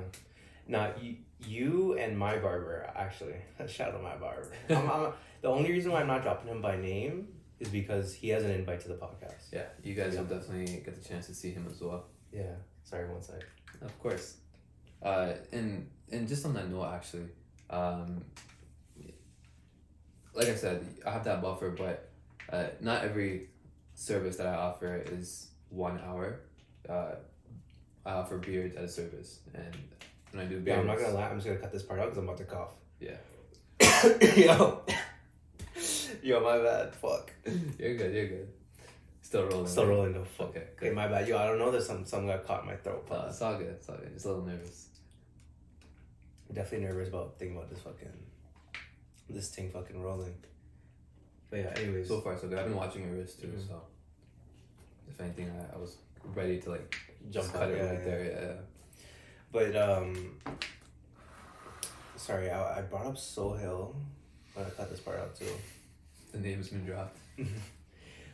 [0.68, 3.34] Now you, you and my barber actually
[3.66, 4.52] shout out my barber.
[4.70, 5.12] I'm, I'm,
[5.42, 8.50] the only reason why I'm not dropping him by name is because he has an
[8.52, 9.52] invite to the podcast.
[9.52, 10.20] Yeah, you guys Yeah.
[10.20, 12.04] will definitely get the chance to see him as well.
[12.32, 12.54] Yeah.
[12.84, 13.42] Sorry, one sec.
[13.80, 14.36] Of course.
[15.02, 17.28] Uh, and and just on that note, actually,
[17.70, 18.22] um,
[20.34, 22.10] like I said, I have that buffer, but
[22.52, 23.48] uh, not every
[23.94, 26.40] service that I offer is one hour.
[26.88, 27.14] Uh,
[28.04, 29.76] I offer beards as a service, and
[30.32, 31.28] when I do beards, Yeah, I'm not gonna lie.
[31.28, 32.74] I'm just gonna cut this part out because I'm about to cough.
[33.00, 33.16] Yeah.
[34.36, 34.82] Yo.
[36.22, 36.94] Yo, my bad.
[36.94, 37.32] Fuck.
[37.78, 38.14] You're good.
[38.14, 38.48] You're good.
[39.22, 39.66] Still rolling.
[39.66, 39.90] Still right?
[39.90, 40.24] rolling though.
[40.24, 40.50] Fuck.
[40.50, 40.66] Okay.
[40.76, 40.94] Good.
[40.94, 41.26] my bad.
[41.26, 41.70] Yo, I don't know.
[41.72, 43.06] There's some some got caught in my throat.
[43.06, 43.30] Pause.
[43.30, 43.66] it's all good.
[43.68, 44.12] It's all good.
[44.12, 44.88] Just a little nervous.
[46.52, 48.12] Definitely nervous about thinking about this fucking
[49.30, 50.34] this thing fucking rolling.
[51.50, 52.08] But yeah, anyways.
[52.08, 52.58] So far, so good.
[52.58, 53.66] I've been watching your wrist too, Mhm.
[53.68, 53.82] so
[55.08, 55.96] if anything, I, I was
[56.34, 56.94] ready to like
[57.30, 58.04] jump cut it yeah, right yeah.
[58.04, 58.24] there.
[58.24, 58.60] Yeah.
[59.50, 60.38] But um,
[62.16, 63.94] sorry, I, I brought up Soul Hill.
[64.54, 65.46] But I'm cut this part out too.
[66.32, 67.16] The name's been dropped.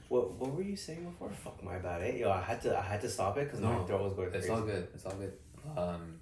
[0.08, 1.28] What what were you saying before?
[1.44, 2.00] Fuck my bad.
[2.00, 2.16] Eh?
[2.16, 4.46] Yo, I had to I had to stop it because my throat was going It's
[4.46, 4.50] crazy.
[4.50, 4.88] all good.
[4.94, 5.32] It's all good.
[5.76, 6.18] Um,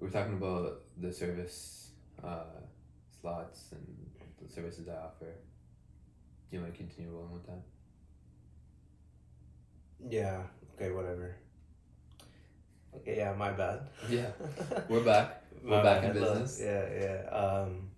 [0.00, 1.90] we were talking about the service
[2.24, 2.44] uh,
[3.20, 3.86] slots and
[4.42, 5.26] the services I offer.
[6.50, 7.62] Do you want to continue rolling with that?
[10.08, 10.42] Yeah.
[10.74, 10.90] Okay.
[10.90, 11.36] Whatever.
[12.96, 13.18] Okay.
[13.18, 13.34] Yeah.
[13.34, 13.88] My bad.
[14.08, 14.30] Yeah.
[14.88, 15.42] We're back.
[15.62, 16.58] We're back in business.
[16.62, 16.86] Yeah.
[16.98, 17.36] Yeah.
[17.36, 17.90] Um.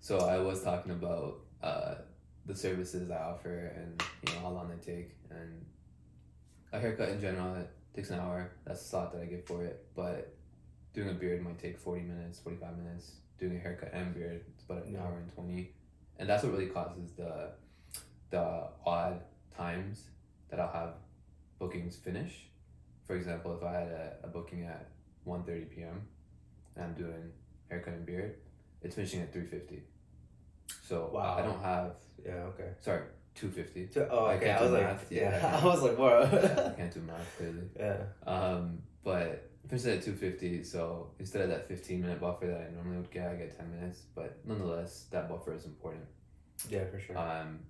[0.00, 1.94] So I was talking about uh,
[2.46, 5.64] the services I offer and you know how long they take and
[6.72, 8.52] a haircut in general it takes an hour.
[8.64, 9.84] That's the slot that I give for it.
[9.94, 10.34] But
[10.94, 13.12] doing a beard might take forty minutes, forty five minutes.
[13.38, 15.00] Doing a haircut and beard it's about an Yeah.
[15.02, 15.72] hour and twenty,
[16.18, 17.50] and that's what really causes the
[18.30, 19.20] the odd
[19.56, 20.04] times
[20.50, 20.94] that I'll have
[21.58, 22.46] bookings finish.
[23.06, 24.88] For example, if I had a, a booking at
[25.26, 26.00] 1.30 p.m.
[26.76, 27.30] and I'm doing
[27.68, 28.36] haircut and beard,
[28.80, 29.80] it's finishing at 3.50.
[30.88, 31.92] So I- I don't have,
[32.24, 32.32] Yeah.
[32.54, 32.70] Okay.
[32.80, 33.02] sorry,
[33.34, 33.92] 2.50.
[33.92, 34.46] So- Oh, okay.
[34.46, 35.06] can't I, was do like, math.
[35.12, 35.20] yeah.
[35.30, 35.58] Yeah.
[35.62, 37.68] I was like, I can't do math clearly.
[37.78, 37.96] yeah.
[38.26, 42.96] Um, but finished at 250, so instead of that 15 minute buffer that I normally
[42.98, 44.02] would get, I get 10 minutes.
[44.14, 46.04] But nonetheless, that buffer is important.
[46.68, 47.16] Yeah, for sure.
[47.18, 47.60] Um,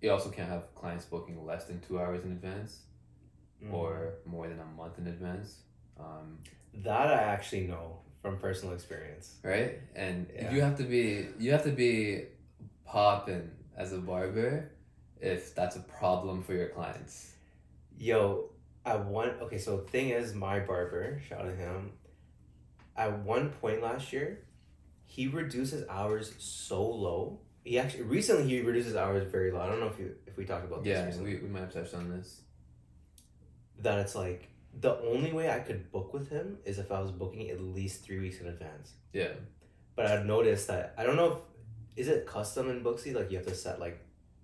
[0.00, 2.82] you also can't have clients booking less than two hours in advance
[3.62, 3.72] Mhm.
[3.72, 5.62] or more than a month in advance.
[5.98, 6.38] Um,
[6.74, 9.38] that I actually know from personal experience.
[9.42, 9.78] right?
[9.94, 10.52] And Yeah.
[10.52, 12.26] you have to be you have to be
[12.84, 14.70] popping as a barber
[15.20, 17.34] if that's a problem for your clients.
[17.96, 18.50] Yo,
[18.84, 21.92] at one okay, so thing is, my barber, shout out to him.
[22.96, 24.44] At one point last year,
[25.06, 27.40] he reduced his hours so low.
[27.64, 29.60] He actually recently he reduced his hours very low.
[29.60, 31.72] I don't know if you if we talked about this Yeah, we, we might have
[31.72, 32.40] touched on this.
[33.80, 34.48] that it's like
[34.80, 38.04] the only way I could book with him is if I was booking at least
[38.04, 38.92] three weeks in advance.
[39.12, 39.28] Yeah.
[39.94, 41.38] But I've noticed that I don't know if
[41.96, 44.00] is it custom in Booksy like you have to set like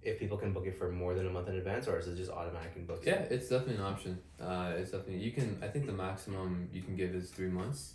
[0.08, 2.16] if people can book it for more than a month in advance or is it
[2.16, 3.06] just automatic in Booksy?
[3.06, 4.18] Yeah, it's definitely an option.
[4.40, 5.58] Uh, it's definitely you can.
[5.62, 7.94] I think the maximum you can give is three months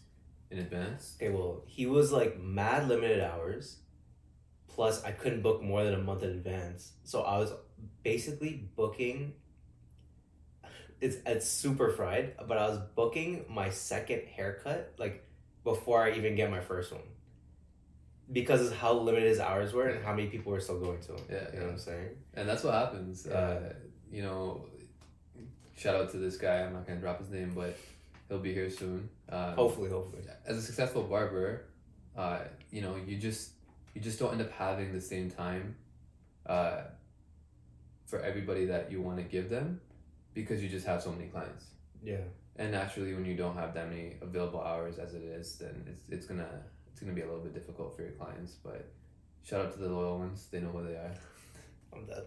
[0.51, 1.15] in advance.
[1.19, 3.77] Okay, well he was like mad limited hours,
[4.67, 7.51] plus I couldn't book more than a month in advance, so I was
[8.03, 9.33] basically booking.
[11.01, 15.25] It's it's super fried, but I was booking my second haircut like
[15.63, 17.01] before I even get my first one.
[18.31, 21.13] Because of how limited his hours were and how many people were still going to
[21.15, 21.21] him.
[21.29, 21.61] Yeah, You know yeah.
[21.63, 22.09] what I'm saying?
[22.33, 23.27] And that's what happens.
[23.29, 23.37] Yeah.
[23.37, 23.73] Uh,
[24.11, 24.65] you know,
[25.77, 26.61] shout out to this guy.
[26.63, 27.77] I'm not gonna drop his name, but
[28.29, 29.09] he'll be here soon.
[29.29, 30.23] Um, Hopefully, hopefully.
[30.45, 31.65] as a successful barber,
[32.15, 32.39] uh,
[32.71, 33.51] you know, you just
[33.93, 35.75] you just don't end up having the same time
[36.45, 36.81] uh,
[38.05, 39.81] for everybody that you want to give them
[40.33, 41.65] because you just have so many clients.
[42.03, 42.17] Yeah.
[42.55, 46.09] And naturally, when you don't have that many available hours as it is, then it's
[46.09, 46.49] it's gonna
[46.93, 48.53] it's gonna be a little bit difficult for your clients.
[48.63, 48.87] But
[49.43, 51.13] shout out to the loyal ones; they know who they are.
[51.93, 52.23] I'm dead.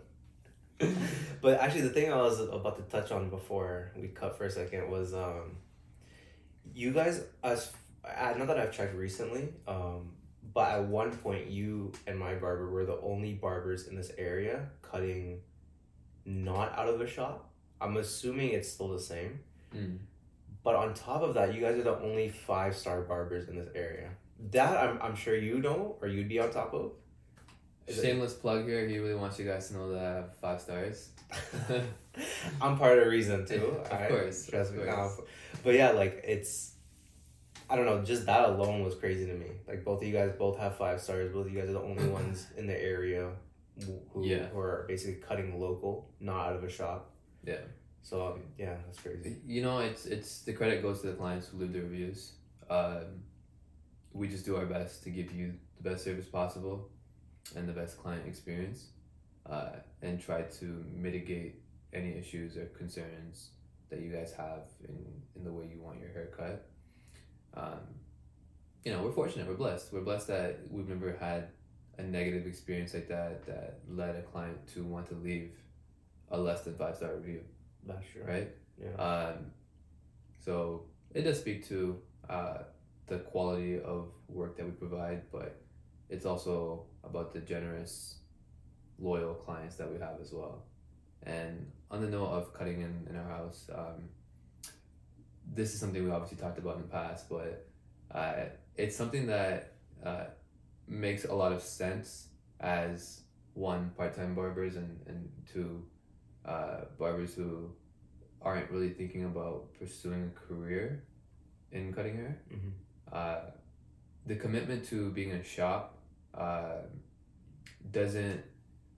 [1.40, 4.50] but actually, the thing I was about to touch on before we cut for a
[4.50, 5.56] second was um,
[6.74, 7.72] you guys, as
[8.04, 10.12] not that I've checked recently, um,
[10.52, 14.68] but at one point, you and my barber were the only barbers in this area
[14.82, 15.40] cutting
[16.24, 17.50] not out of a shop.
[17.80, 19.40] I'm assuming it's still the same.
[19.74, 19.98] Mm.
[20.62, 23.68] But on top of that, you guys are the only five star barbers in this
[23.74, 24.10] area.
[24.50, 26.92] That I'm, I'm sure you know or you'd be on top of.
[27.86, 28.86] Is it- Shameless plug here.
[28.88, 31.10] He really wants you guys to know that I have five stars.
[32.60, 33.76] I'm part of the reason too.
[33.84, 34.08] Of alright?
[34.10, 34.84] course, Trust of me.
[34.90, 35.20] course.
[35.62, 36.74] But yeah, like it's
[37.68, 39.46] I don't know, just that alone was crazy to me.
[39.66, 41.80] Like both of you guys both have five stars, both of you guys are the
[41.82, 43.30] only ones in the area
[43.84, 44.46] who, who, Yeah.
[44.46, 47.10] who are basically cutting local, not out of a shop.
[47.44, 47.56] Yeah.
[48.02, 49.36] So um, yeah, that's crazy.
[49.46, 52.32] You know, it's it's the credit goes to the clients who leave the reviews.
[52.70, 53.22] Um,
[54.16, 56.88] we just do our best to give you the best service possible
[57.54, 58.86] and the best client experience,
[59.48, 59.70] uh,
[60.02, 61.60] and try to mitigate
[61.92, 63.50] any issues or concerns
[63.90, 64.96] that you guys have in
[65.36, 66.66] in the way you want your haircut.
[67.54, 67.80] Um,
[68.84, 69.46] you know, we're fortunate.
[69.46, 69.92] We're blessed.
[69.92, 71.48] We're blessed that we've never had
[71.98, 75.52] a negative experience like that that led a client to want to leave
[76.30, 77.40] a less than five star review
[77.86, 78.22] That's true.
[78.26, 78.48] right?
[78.82, 79.02] Yeah.
[79.02, 79.52] Um,
[80.44, 81.98] so it does speak to
[82.28, 82.58] uh,
[83.06, 85.60] the quality of work that we provide, but
[86.08, 88.16] it's also about the generous,
[88.98, 90.64] loyal clients that we have as well.
[91.22, 94.08] And on the note of cutting in, in our house, um,
[95.54, 97.66] this is something we obviously talked about in the past, but
[98.12, 98.44] uh,
[98.76, 100.24] it's something that uh,
[100.88, 102.28] makes a lot of sense
[102.60, 103.22] as
[103.54, 105.82] one part-time barbers and, and two
[106.44, 107.70] uh, barbers who
[108.42, 111.04] aren't really thinking about pursuing a career
[111.72, 112.38] in cutting hair.
[112.52, 112.72] Mhm.
[113.12, 113.40] Uh,
[114.26, 115.98] the commitment to being a shop
[116.34, 116.78] uh,
[117.90, 118.42] doesn't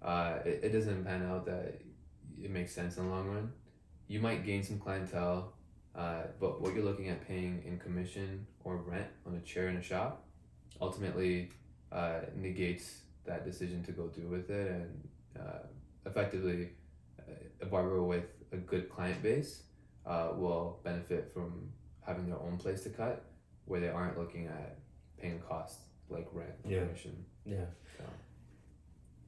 [0.03, 1.81] uh, it, it doesn't pan out that
[2.43, 3.53] it makes sense in the long run.
[4.07, 5.53] You might gain some clientele,
[5.95, 9.77] uh, but what you're looking at paying in commission or rent on a chair in
[9.77, 10.25] a shop
[10.81, 11.51] ultimately
[11.91, 15.67] uh, negates that decision to go through with it and uh,
[16.07, 16.71] effectively
[17.21, 19.63] uh, a barber with a good client base
[20.07, 21.69] uh, will benefit from
[22.07, 23.25] having their own place to cut
[23.69, 24.79] where they aren't looking at
[25.19, 26.81] paying costs like rent Yeah.
[26.81, 27.25] commission.
[27.45, 27.67] Yeah.
[27.97, 28.05] So.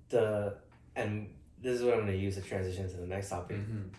[0.09, 0.57] The
[0.96, 3.59] and this is what I'm gonna use to transition to the next topic.
[3.59, 3.90] Mhm.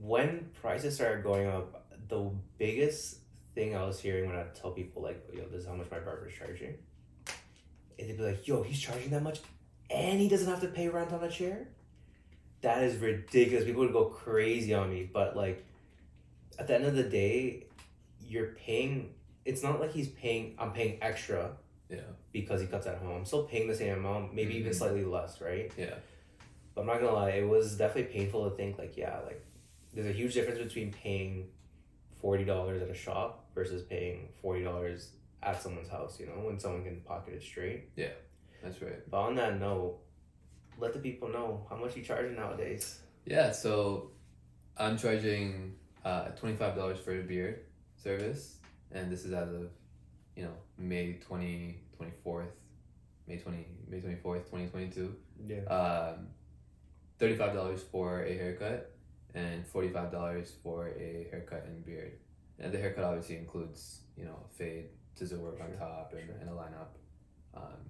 [0.00, 3.20] when prices started going up, the biggest
[3.54, 6.00] thing I was hearing when I tell people like, "Yo, this is how much my
[6.00, 6.76] barber's charging,"
[7.98, 9.40] And they'd be like, "Yo, he's charging that much,
[9.88, 11.68] and he doesn't have to pay rent on a chair."
[12.60, 13.64] That is ridiculous.
[13.64, 15.64] People would go crazy on me, but like,
[16.58, 17.66] at the end of the day,
[18.20, 19.14] you're paying.
[19.44, 20.54] It's not like he's paying.
[20.58, 21.52] I'm paying extra
[21.90, 22.00] Yeah.
[22.32, 23.10] because he cuts at home.
[23.18, 24.76] I'm still paying the same amount, maybe even Mhm.
[24.76, 25.70] slightly less, right?
[25.76, 25.96] Yeah.
[26.74, 29.44] But I'm not gonna lie, it was definitely painful to think like, yeah, like
[29.92, 31.50] there's a huge difference between paying
[32.20, 36.18] forty dollars at a shop versus paying forty dollars at someone's house.
[36.18, 37.90] You know, when someone can pocket it straight.
[37.96, 38.12] Yeah.
[38.62, 39.08] That's right.
[39.10, 39.98] But on that note,
[40.78, 42.98] let the people know how much you charging nowadays.
[43.26, 44.10] Yeah, so
[44.76, 47.60] I'm charging uh, $25 for a beard
[47.96, 48.56] service,
[48.94, 49.68] and this is as of,
[50.36, 52.46] you know, May 20, 24th,
[53.26, 55.14] May 20, May 24th, 2022.
[55.46, 55.64] Yeah.
[55.64, 56.28] Um,
[57.20, 58.94] $35 for a haircut
[59.34, 62.12] and $45 for a haircut and beard.
[62.58, 66.36] And the haircut obviously includes, you know, fade, scissor work on top, and, sure.
[66.40, 66.94] and a lineup.
[67.56, 67.80] Um,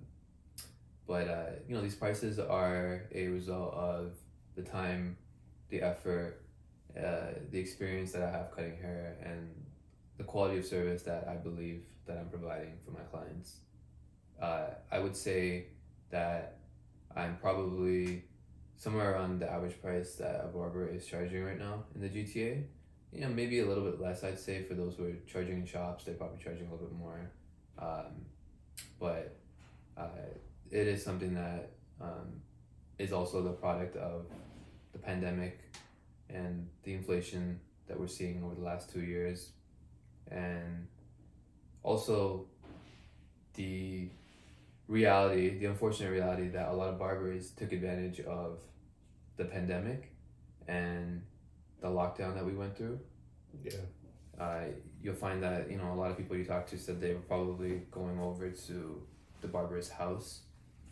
[1.07, 4.15] but, uh, you know, these prices are a result of
[4.57, 5.17] the time,
[5.69, 6.43] the effort,
[6.99, 9.51] uh, the experience that I have cutting hair and
[10.35, 13.59] quality of service that I believe that I'm providing for my clients.
[14.43, 15.67] Uh, I would say
[16.11, 16.59] that
[17.15, 18.25] I'm probably
[18.77, 22.65] somewhere around the average price that a barber is charging right now in the GTA.
[23.13, 25.67] You know, maybe a little bit less, I'd say, for those who are charging in
[25.67, 26.03] shops.
[26.03, 27.31] They're probably charging a little bit more.
[27.79, 28.27] Um,
[28.99, 29.37] but
[29.97, 30.33] uh,
[30.69, 31.71] it is something that
[32.01, 32.41] um,
[32.99, 34.27] is also the product of
[34.93, 35.61] the pandemic
[36.29, 39.51] and the inflation that we're seeing over the last two years.
[40.35, 40.89] And
[41.83, 42.47] also
[43.55, 44.09] the
[44.89, 48.59] reality, the unfortunate reality that a lot of barbers took advantage of
[49.37, 50.13] the pandemic
[50.69, 51.23] and
[51.81, 52.99] the lockdown that we went through.
[53.63, 53.73] Yeah.
[54.41, 54.65] Uh,
[55.01, 57.21] you'll find that you know a lot of people you talk to said they were
[57.21, 59.03] probably going over to
[59.41, 60.41] the barber's house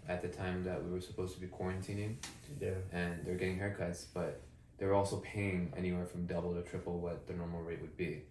[0.09, 2.17] at the time that we were supposed to be quarantining,
[2.61, 2.75] Yeah.
[2.93, 4.43] and they're getting haircuts, but
[4.79, 8.23] they're also paying anywhere from double to triple what the normal rate would be.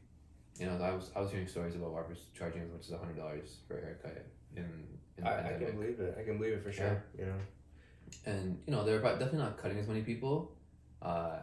[0.61, 3.17] You know, I was I was hearing stories about barbers charging as much as hundred
[3.17, 4.63] dollars for a haircut in
[5.17, 6.15] in I, I can believe it.
[6.19, 7.03] I can believe it for sure.
[7.17, 7.33] You know.
[8.27, 10.51] and you know they're definitely not cutting as many people
[11.01, 11.39] uh,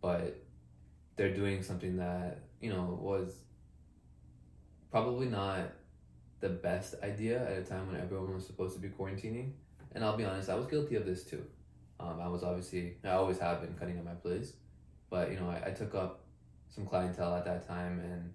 [0.00, 0.44] but
[1.16, 3.34] they're doing something that you know was
[4.92, 5.72] probably not
[6.40, 9.50] the best idea at a time when everyone was supposed to be quarantining
[9.92, 11.44] and i'll be honest i was guilty of this too
[11.98, 14.54] um, i was obviously i always have been cutting at my place
[15.10, 16.24] but you know I, I took up
[16.70, 18.32] some clientele at that time and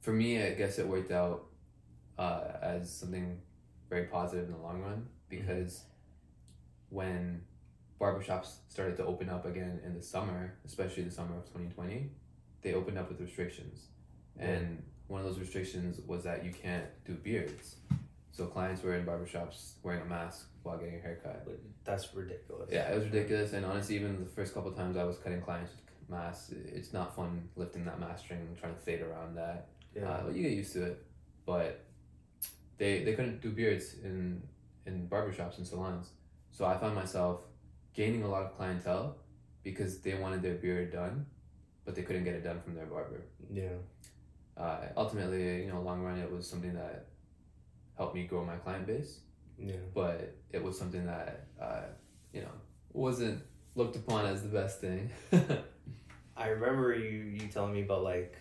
[0.00, 1.46] for me i guess it worked out
[2.18, 3.38] uh, as something
[3.88, 5.84] very positive in the long run because
[6.88, 7.42] when
[8.00, 12.10] barbershops started to open up again in the summer, especially the summer of 2020,
[12.62, 13.86] they opened up with restrictions.
[14.38, 17.76] And one of those restrictions was that you can't do beards.
[18.32, 21.46] So clients were in barbershops wearing a mask while getting a haircut.
[21.84, 22.68] That's ridiculous.
[22.70, 23.54] Yeah, it was ridiculous.
[23.54, 27.14] And honestly, even the first couple times I was cutting clients with masks, it's not
[27.16, 29.68] fun lifting that mask string and trying to fade around that.
[29.94, 30.08] Yeah.
[30.08, 31.04] Uh, but you get used to it.
[31.44, 31.84] But
[32.78, 34.42] they they couldn't do beards in
[34.86, 36.10] in barbershops and salons.
[36.50, 37.40] So I found myself
[37.94, 39.16] gaining a lot of clientele
[39.62, 41.26] because they wanted their beard done,
[41.84, 43.22] but they couldn't get it done from their barber.
[43.50, 43.68] yeah.
[44.56, 47.08] Uh, ultimately, you know, long run, it was something that
[47.98, 49.20] helped me grow my client base,
[49.58, 49.74] Yeah.
[49.94, 51.82] but it was something that uh,
[52.32, 52.52] you know
[52.92, 53.42] wasn't
[53.74, 55.10] looked upon as the best thing.
[56.36, 58.34] I remember you you telling me about like,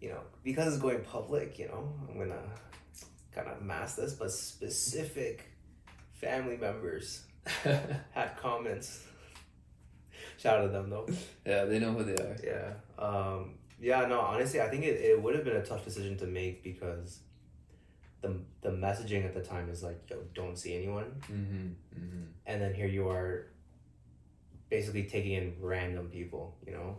[0.00, 1.58] you know, because it's going public.
[1.58, 2.42] You know, I'm gonna
[3.32, 5.50] kind of mask this, but specific
[6.12, 7.24] family members
[7.62, 9.04] had comments.
[10.38, 11.08] Shout out to them though.
[11.46, 12.36] yeah, they know who they are.
[12.42, 12.72] Yeah.
[13.02, 16.26] Um, yeah, no, honestly, I think it, it would have been a tough decision to
[16.26, 17.20] make because
[18.20, 21.22] the, the messaging at the time is like, yo, don't see anyone.
[21.22, 21.66] Mm-hmm,
[21.98, 22.22] mm-hmm.
[22.46, 23.46] And then here you are
[24.70, 26.96] basically taking in random people, you know?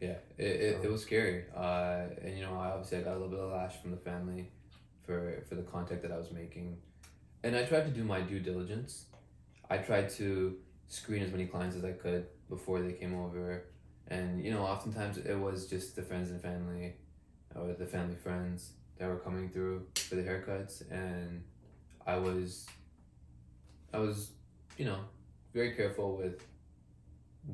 [0.00, 1.44] Yeah, it, it, So- it was scary.
[1.54, 3.96] Uh, and you know, I obviously I got a little bit of lash from the
[3.96, 4.50] family
[5.04, 6.78] for for the contact that I was making,
[7.42, 9.06] and I tried to do my due diligence.
[9.70, 10.56] I tried to
[10.88, 13.64] screen as many clients as I could before they came over,
[14.08, 16.94] and you know, oftentimes it was just the friends and family,
[17.54, 21.42] or the family friends that were coming through for the haircuts, and
[22.06, 22.66] I was,
[23.92, 24.30] I was,
[24.76, 24.98] you know,
[25.54, 26.42] very careful with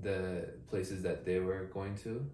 [0.00, 2.24] the places that they were going to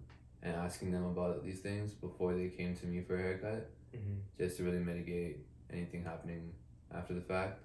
[0.41, 4.19] and asking them about these things before they came to me for a haircut Mm-hmm.
[4.37, 5.37] just to really mitigate
[5.73, 6.51] anything happening
[6.93, 7.59] after the fact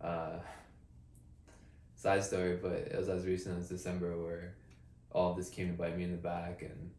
[0.00, 0.38] uh,
[1.94, 4.54] side story but it was as recent as december where
[5.12, 6.90] all of this came to bite me in the back and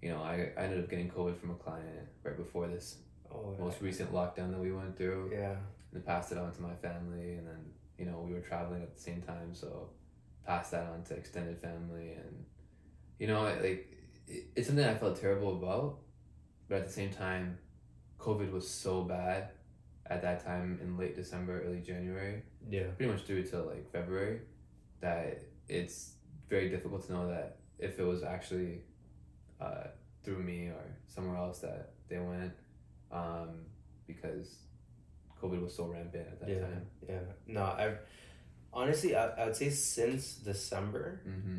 [0.00, 2.96] you know I, I ended up getting covid from a client right before this
[3.32, 5.54] Oh, most recent lockdown that we went through Yeah.
[5.94, 7.64] and passed it on to my family and then
[7.98, 9.88] you know we were traveling at the same time so
[10.50, 12.44] passed that on to extended family and
[13.20, 13.82] you know like
[14.26, 15.98] it, it's something i felt terrible about
[16.68, 17.56] but at the same time
[18.18, 19.50] covid was so bad
[20.06, 22.88] at that time in late december early january Yeah.
[22.96, 24.40] pretty much through to like february
[25.00, 25.98] that it's
[26.48, 28.82] very difficult to know that if it was actually
[29.60, 29.84] uh,
[30.24, 32.54] through me or somewhere else that they went
[33.12, 33.50] um,
[34.08, 34.48] because
[35.40, 36.60] covid was so rampant at that Yeah.
[36.66, 37.20] time Yeah.
[37.46, 37.98] No, I've
[38.72, 41.58] honestly, I, I would say since December, mm-hmm.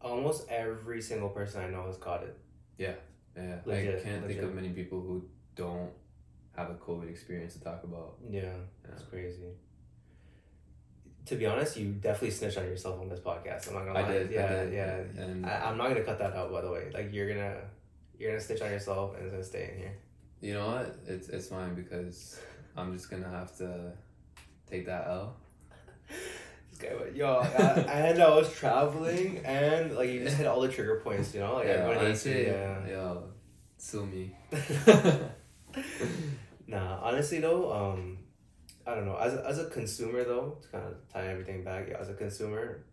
[0.00, 2.36] almost every single person I know has got it.
[2.78, 2.94] Yeah,
[3.36, 3.56] yeah.
[3.64, 5.90] Legit, I can't think of many people who don't
[6.56, 8.16] have a COVID experience to talk about.
[8.28, 8.42] Yeah.
[8.42, 8.92] Yeah.
[8.92, 9.42] It's crazy.
[11.26, 13.68] To be honest, you definitely snitched on yourself on this podcast.
[13.68, 14.08] I'm not gonna lie.
[14.08, 15.22] I did, Yeah, I did, yeah.
[15.22, 16.52] and I, I'm not gonna cut that out.
[16.52, 17.56] By the way, like you're gonna,
[18.18, 19.94] you're gonna stitch on yourself, and it's gonna stay in here.
[20.40, 20.96] you know what?
[21.06, 22.38] It's it's fine because
[22.76, 23.92] I'm just gonna have to
[24.70, 25.36] take that L.
[26.08, 27.48] This guy, but yo, I,
[28.10, 31.54] and I was traveling, and like you just hit all the trigger points, you know.
[31.54, 32.88] Like yeah, everyone hates you, honestly, yeah.
[32.88, 33.24] yo,
[33.78, 34.36] sue me.
[36.68, 38.18] Nah, honestly though, um,
[38.86, 39.16] I don't know.
[39.16, 42.14] As a, as a consumer though, to kind of tie everything back, yeah, as a
[42.14, 42.84] consumer,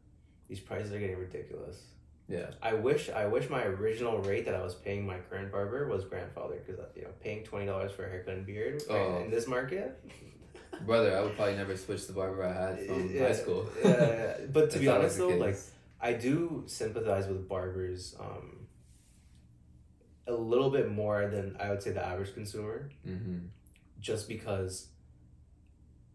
[0.47, 1.82] these prices are getting ridiculous.
[2.28, 5.88] yeah, I wish I wish my original rate that I was paying my current barber
[5.88, 9.24] was grandfathered because you know paying twenty dollars for a haircut and beard right, Oh.
[9.24, 9.99] in this market.
[10.82, 13.67] Brother, I would probably never switch the barber I had from yeah, high school.
[13.84, 14.34] yeah, yeah.
[14.51, 15.57] but to be honest though, like
[16.01, 18.67] I do sympathize with barbers um,
[20.28, 23.39] a little bit more than I would say the average consumer, hmm
[23.99, 24.89] just because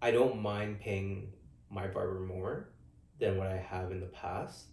[0.03, 1.33] I don't mind paying
[1.71, 2.69] my barber more
[3.19, 4.67] than what I have in the past.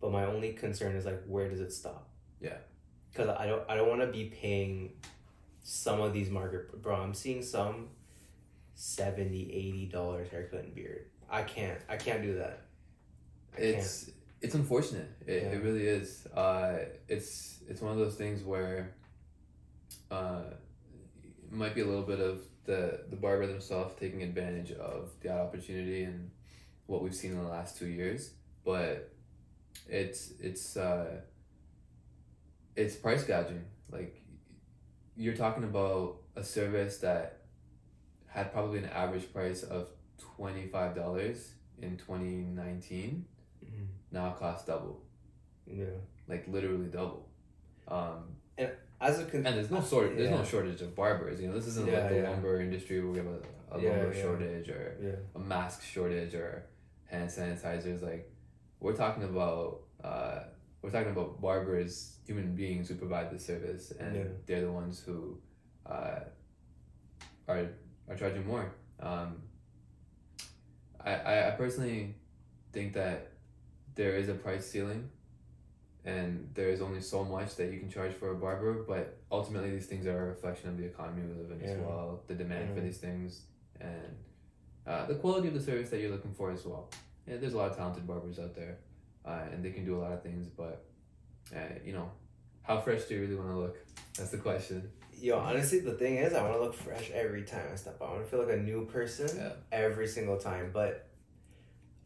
[0.00, 2.08] But my only concern is like, where does it stop?
[2.40, 2.58] Yeah.
[3.10, 4.92] Because I don't, I don't want to be paying
[5.62, 6.94] some of these market, bro.
[6.94, 7.88] I'm seeing some
[8.74, 11.06] 70 80 dollars haircut and beard.
[11.30, 12.62] I can't, I can't do that.
[13.54, 13.76] I can't.
[13.76, 14.10] It's
[14.40, 15.08] it's unfortunate.
[15.26, 15.48] It, Yeah.
[15.50, 16.26] it really is.
[16.34, 18.94] Uh, it's it's one of those things where
[20.10, 20.42] uh,
[21.22, 25.30] it might be a little bit of the the barber themselves taking advantage of the
[25.32, 26.30] opportunity and
[26.86, 28.32] what we've seen in the last two years,
[28.64, 29.10] but
[29.88, 31.20] it's it's uh,
[32.76, 33.64] it's price gouging.
[33.90, 34.20] Like
[35.16, 37.43] you're talking about a service that
[38.34, 43.24] had probably an average price of twenty five dollars in twenty nineteen
[43.64, 43.86] Mhm.
[44.10, 45.00] now it costs double,
[45.66, 45.86] Yeah.
[46.28, 47.28] like literally double.
[47.88, 48.36] Um,
[49.00, 51.38] As a con- and there's no sort, there's no shortage of barbers.
[51.40, 52.30] You know, this isn't Yeah, like the yeah.
[52.30, 53.40] lumber industry where we have a,
[53.76, 54.22] a Yeah, lumber yeah.
[54.22, 55.16] shortage or Yeah.
[55.34, 56.64] a mask shortage or
[57.04, 58.00] hand sanitizers.
[58.02, 58.32] Like
[58.80, 60.44] we're talking about, uh,
[60.80, 64.24] we're talking about barbers, human beings who provide the service, and Yeah.
[64.46, 65.38] they're the ones who
[65.86, 66.20] uh,
[67.48, 67.68] are
[68.08, 68.72] are charging more.
[69.00, 69.36] Um,
[71.04, 72.14] I, I personally
[72.72, 73.32] think that
[73.94, 75.10] there is a price ceiling
[76.04, 79.70] and there is only so much that you can charge for a barber but ultimately
[79.70, 82.74] these things are a reflection of the economy we live in as well the demand
[82.74, 83.42] for these things
[83.80, 84.16] and
[84.86, 86.90] uh, the quality of the service that you're looking for as well.
[87.26, 88.78] Yeah there's a lot of talented barbers out there
[89.24, 90.84] uh, and they can do a lot of things but
[91.54, 92.10] uh, you know
[92.62, 93.76] how fresh do you really want to look?
[94.16, 94.90] That's the question
[95.20, 98.08] Yo, honestly, the thing is, I want to look fresh every time I step out.
[98.08, 99.52] I want to feel like a new person Yeah.
[99.72, 100.70] every single time.
[100.72, 101.06] But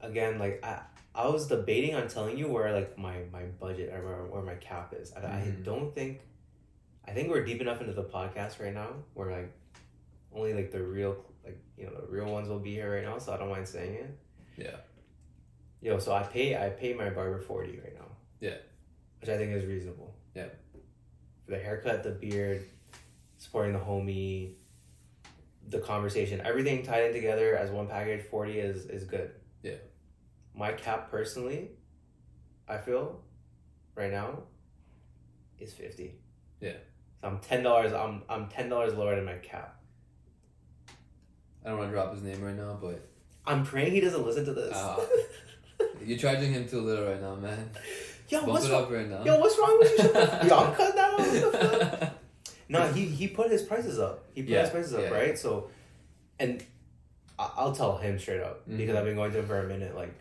[0.00, 0.80] again, like I,
[1.14, 4.94] I was debating on telling you where like my my budget or where, my cap
[4.96, 5.12] is.
[5.14, 5.64] I, I Mhm.
[5.64, 6.20] don't think,
[7.06, 9.52] I think we're deep enough into the podcast right now where like
[10.32, 13.18] only like the real like you know the real ones will be here right now.
[13.18, 14.10] So I don't mind saying it.
[14.56, 14.76] yeah
[15.80, 18.08] Yo, so I pay I pay my barber forty right now.
[18.40, 18.56] Yeah.
[19.20, 20.14] Which I think is reasonable.
[20.34, 20.48] Yeah.
[21.44, 22.62] For the haircut, the beard,
[23.38, 24.52] supporting the homie,
[25.68, 29.30] the conversation, everything tied in together as one package, forty is is good.
[29.62, 29.76] Yeah.
[30.54, 31.70] My cap personally,
[32.68, 33.20] I feel,
[33.94, 34.40] right now,
[35.58, 36.16] is fifty.
[36.60, 36.72] Yeah.
[37.20, 37.92] So I'm ten dollars.
[37.92, 39.80] I'm I'm ten dollars lower than my cap.
[41.64, 43.08] i don't want to drop his name right now but
[43.46, 44.74] I'm praying he doesn't listen to this.
[44.76, 45.04] Uh,
[46.04, 47.70] you're charging him too little right now man
[48.28, 48.84] Yo, bump what's wrong?
[48.84, 49.96] up right now Yo, what's wrong with you?
[50.04, 50.12] Shut
[50.42, 52.12] the- Yo, I'm cutting that out.
[52.68, 52.96] What the fuck?
[52.96, 54.26] No, he he put his prices up.
[54.34, 55.08] He put Yeah, his prices up, yeah.
[55.10, 55.38] right?
[55.38, 55.70] So,
[56.38, 56.64] and
[57.38, 58.98] I'll tell him straight up because Mhm.
[58.98, 59.94] I've been going to him for a minute.
[59.94, 60.14] Like,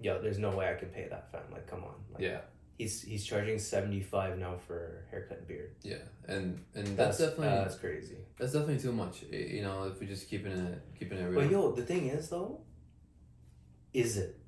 [0.00, 1.42] yo, there's no way I can pay that, fam.
[1.52, 1.94] Like, come on.
[2.12, 2.40] Like, yeah
[2.78, 5.72] He's he's charging seventy five now for haircut and beard.
[5.82, 5.96] Yeah,
[6.28, 8.18] and and that's, That's definitely that's crazy.
[8.38, 9.24] that's definitely too much.
[9.32, 11.40] You know, if we're just keeping it keeping it real.
[11.40, 12.60] But yo, the thing is though,
[13.92, 14.38] is it?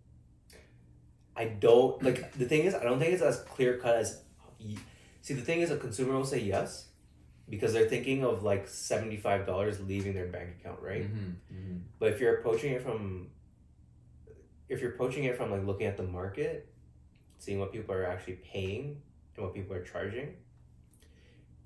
[1.37, 4.23] I don't like the thing is I don't think it's as clear cut as.
[5.23, 6.87] See, the thing is, a consumer will say yes,
[7.51, 11.05] because they're thinking of like seventy five dollars leaving their bank account, right?
[11.05, 13.29] hmm hmm But if you're approaching it from,
[14.69, 16.73] if you're approaching it from like looking at the market,
[17.39, 19.03] seeing what people are actually paying
[19.37, 20.37] and what people are charging,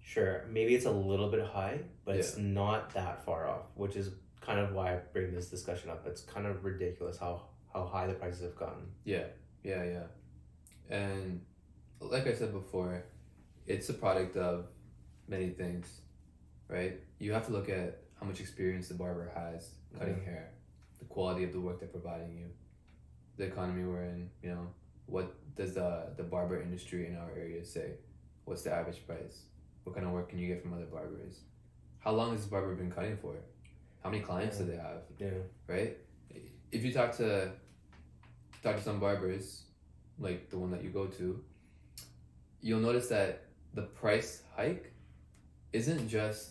[0.00, 4.10] sure, maybe it's a little bit high, but it's not that far off, which is
[4.40, 6.06] kind of why I bring this discussion up.
[6.06, 8.84] It's kind of ridiculous how how high the prices have gotten.
[9.04, 9.24] Yeah,
[9.62, 10.06] yeah, yeah.
[10.88, 11.40] And
[12.00, 13.04] like I said before,
[13.66, 14.66] it's a product of
[15.28, 16.00] many things,
[16.68, 17.00] right?
[17.18, 20.50] You have to look at how much experience the barber has cutting hair,
[20.98, 22.46] the quality of the work they're providing you,
[23.36, 24.30] the economy we're in.
[24.42, 24.66] You know,
[25.06, 27.92] what does the the barber industry in our area say?
[28.44, 29.44] What's the average price?
[29.84, 31.40] What kind of work can you get from other barbers?
[31.98, 33.34] How long has this barber been cutting for?
[34.02, 35.02] How many clients do they have?
[35.18, 35.28] Yeah.
[35.66, 35.96] right?
[36.72, 37.52] If you talk to
[38.62, 39.64] talk to some barbers,
[40.18, 41.42] like the one that you go to,
[42.60, 43.44] you'll notice that
[43.74, 44.93] the price hike
[45.74, 46.50] isn't just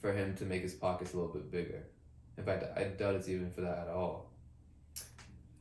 [0.00, 1.84] for him to make his pockets a little bit bigger.
[2.36, 4.32] In fact, I doubt it's even for that at all.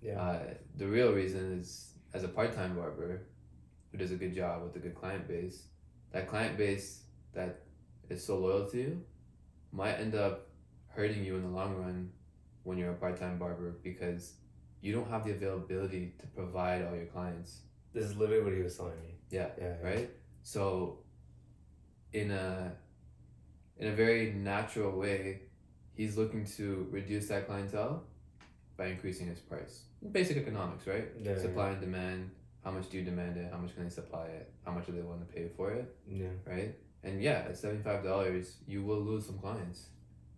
[0.01, 0.19] Yeah.
[0.19, 0.39] Uh,
[0.75, 3.27] the real reason is as a part-time barber
[3.91, 5.63] who does a good job with a good client base,
[6.11, 7.61] that client base that
[8.09, 9.01] is so loyal to you
[9.71, 10.47] might end up
[10.87, 12.09] hurting you in the long run
[12.63, 14.33] when you're a part-time barber because
[14.81, 17.59] you don't have the availability to provide all your clients.
[17.93, 19.13] This is literally what he was telling me.
[19.29, 19.75] Yeah, Yeah.
[19.83, 20.09] right?
[20.41, 20.99] So
[22.13, 22.71] in a
[23.77, 25.41] in a very natural way,
[25.93, 28.03] he's looking to reduce that clientele
[28.77, 29.83] by increasing his price.
[30.11, 31.07] Basic economics, right?
[31.21, 31.37] Yeah.
[31.37, 32.31] Supply and demand.
[32.63, 33.49] How much do you demand it?
[33.51, 34.51] How much can they supply it?
[34.65, 35.95] How much do they want to pay for it?
[36.07, 36.27] Yeah.
[36.45, 36.75] Right?
[37.03, 39.87] And yeah, at seventy five dollars, you will lose some clients,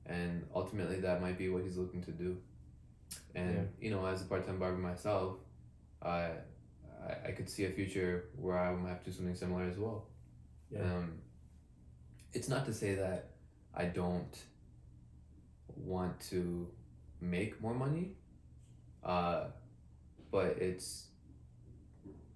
[0.05, 2.37] and ultimately that might be what he's looking to do.
[3.33, 3.63] And Yeah.
[3.79, 5.37] you know, as a part time barber myself,
[6.01, 6.29] I,
[7.07, 9.77] I I could see a future where I might have to do something similar as
[9.77, 10.05] well.
[10.69, 10.81] Yeah.
[10.83, 11.13] Um,
[12.33, 13.29] it's not to say that
[13.73, 14.37] I don't
[15.75, 16.67] want to
[17.19, 18.13] make more money,
[19.03, 19.45] uh,
[20.31, 21.07] but it's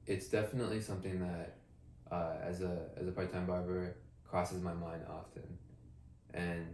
[0.05, 1.57] it's definitely something that
[2.11, 5.57] uh, as a as a part time barber crosses my mind often,
[6.33, 6.65] and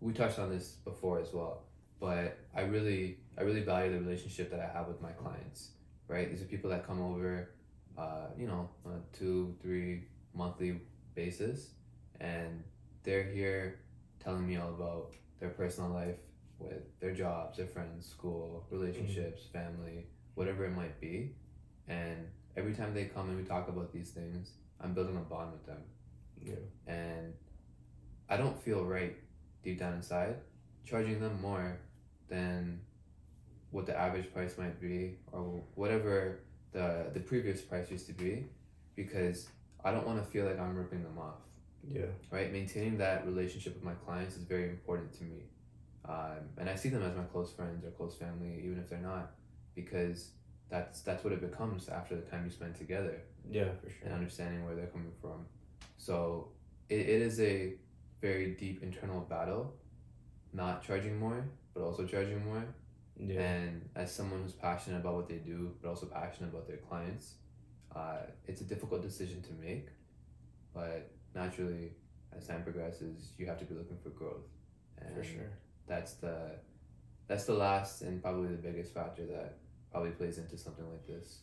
[0.00, 1.64] we touched on this before as well.
[2.00, 5.70] But I really I really value the relationship that I have with my clients.
[6.06, 7.50] Right, these are people that come over,
[7.98, 10.04] uh, you know, on a two three
[10.34, 10.80] monthly
[11.14, 11.72] basis,
[12.20, 12.62] and
[13.02, 13.80] they're here
[14.22, 16.16] telling me all about their personal life
[16.58, 19.58] with their jobs, their friends, school, relationships, mm-hmm.
[19.58, 21.34] family, whatever it might be.
[21.86, 25.52] And every time they come and we talk about these things, I'm building a bond
[25.52, 25.82] with them.
[26.42, 26.92] Yeah.
[26.92, 27.34] And
[28.28, 29.16] I don't feel right
[29.62, 30.36] deep down inside
[30.88, 31.78] charging them more
[32.28, 32.80] than
[33.70, 36.40] what the average price might be or whatever
[36.72, 38.46] the the previous price used to be
[38.96, 39.48] because
[39.84, 41.40] I don't want to feel like I'm ripping them off
[41.92, 42.02] Yeah.
[42.30, 42.52] right?
[42.52, 45.42] Maintaining that relationship with my clients is very important to me.
[46.08, 48.98] Um, and I see them as my close friends or close family, even if they're
[48.98, 49.32] not,
[49.74, 50.30] because
[50.70, 53.20] that's that's what it becomes after the time you spend together
[53.50, 53.98] Yeah, for sure.
[54.04, 55.46] and understanding where they're coming from.
[55.96, 56.48] So
[56.88, 57.74] it, it is a
[58.20, 59.74] very deep internal battle,
[60.52, 62.64] not charging more, but also charging more.
[63.20, 63.40] Yeah.
[63.40, 67.34] And as someone who's passionate about what they do, but also passionate about their clients,
[67.94, 69.88] uh, it's a difficult decision to make.
[70.72, 71.92] But naturally,
[72.36, 74.46] as time progresses, you have to be looking for growth.
[75.00, 75.50] And For sure.
[75.86, 76.52] That's the
[77.28, 79.58] that's the last and probably the biggest factor that
[79.92, 81.38] probably plays into something like this.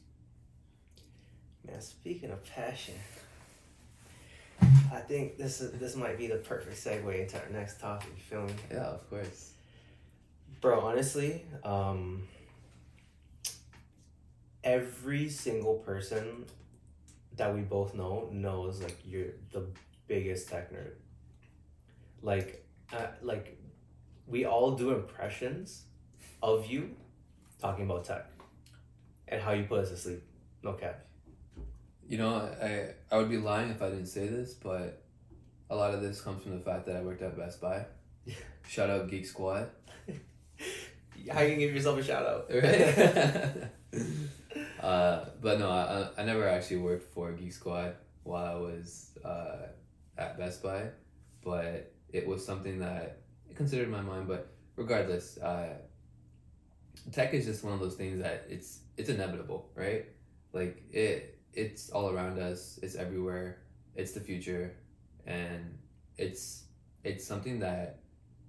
[1.65, 2.95] Man, speaking of passion,
[4.93, 8.09] I think this is this might be the perfect segue into our next topic.
[8.15, 9.53] You feel me, Yeah, of course.
[10.61, 10.79] bro?
[10.81, 12.27] Honestly, um,
[14.63, 16.45] every single person
[17.37, 19.67] that we both know knows like you're the
[20.07, 20.93] biggest tech nerd.
[22.21, 23.57] Like, uh, like,
[24.27, 25.83] we all do impressions
[26.41, 26.95] of you
[27.59, 28.25] talking about tech
[29.27, 30.23] and how you put us to sleep.
[30.63, 31.05] No cap.
[32.07, 35.03] You know, I I would be lying if I didn't say this, but
[35.69, 37.85] a lot of this comes from the fact that I worked at Best Buy.
[38.67, 39.69] Shout out Geek Squad.
[41.31, 42.51] How you can give yourself a shout out?
[42.51, 43.69] Right?
[44.81, 49.67] uh, but no, I, I never actually worked for Geek Squad while I was uh,
[50.17, 50.89] at Best Buy,
[51.43, 53.21] but it was something that
[53.55, 54.27] considered in my mind.
[54.27, 55.75] But regardless, uh,
[57.11, 60.05] tech is just one of those things that it's it's inevitable, right?
[60.53, 62.79] Like it it's all around us.
[62.83, 63.59] It's everywhere.
[63.95, 64.75] It's the future,
[65.25, 65.77] and
[66.17, 66.63] it's
[67.03, 67.99] it's something that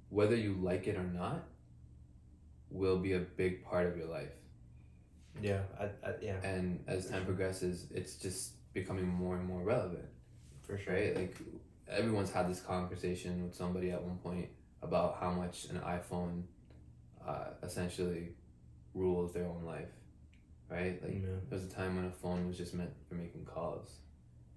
[0.09, 1.45] whether you like it or not
[2.71, 4.33] will be a big part of your life.
[5.43, 10.07] Yeah, I, I, yeah, And as time progresses, it's just becoming more and more relevant,
[10.67, 10.95] for sure.
[10.95, 11.15] right?
[11.17, 11.37] Like
[11.89, 14.49] everyone's had this conversation with somebody at one point
[14.83, 16.45] about how much an iPhone
[17.27, 18.31] uh, essentially
[18.95, 19.89] rules their own life,
[20.71, 21.03] right?
[21.03, 21.21] Like Yeah.
[21.49, 23.97] there was a time when a phone was just meant for making calls.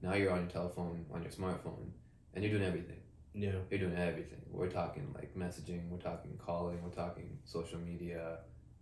[0.02, 1.92] Now you're on your telephone, on your smartphone,
[2.34, 2.96] and you're doing everything.
[3.34, 4.42] Yeah, You're doing everything.
[4.52, 8.40] We're talking like messaging, we're talking calling, we're talking social media,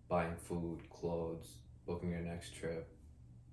[0.07, 2.87] buying food, clothes, booking your next trip,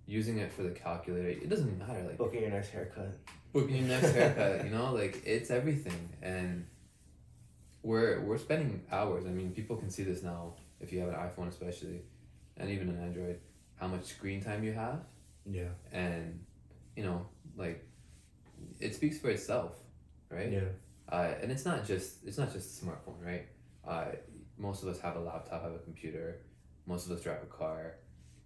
[0.07, 1.29] using it for the calculator.
[1.29, 2.03] It doesn't matter.
[2.03, 3.17] Like booking your next haircut.
[3.53, 6.11] booking your next haircut, you know, like it's everything.
[6.21, 6.67] And
[7.83, 9.25] we're we're spending hours.
[9.27, 12.03] I mean, people can see this now if you have an iPhone, especially,
[12.57, 13.39] and even an Android,
[13.77, 15.01] how much screen time you have,
[15.51, 16.45] Yeah, and
[16.97, 17.27] you know,
[17.57, 17.87] like
[18.81, 19.73] it speaks for itself,
[20.31, 20.51] right?
[20.53, 20.61] yeah,
[21.09, 23.47] Uh, and it's not just it's not just a smartphone, right?
[23.87, 24.07] Uh,
[24.59, 26.41] most of us have a laptop, have a computer.
[26.87, 27.95] Most of us drive a car.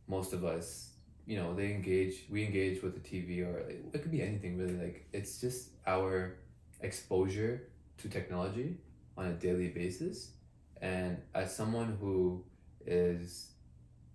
[0.09, 0.91] Most of us,
[1.27, 2.25] you know, they engage.
[2.31, 4.77] We engage with the TV, or it could be anything really.
[4.77, 6.37] Like it's just our
[6.81, 8.79] exposure to technology
[9.17, 10.33] on a daily basis.
[10.81, 12.45] And as someone who
[12.87, 13.51] is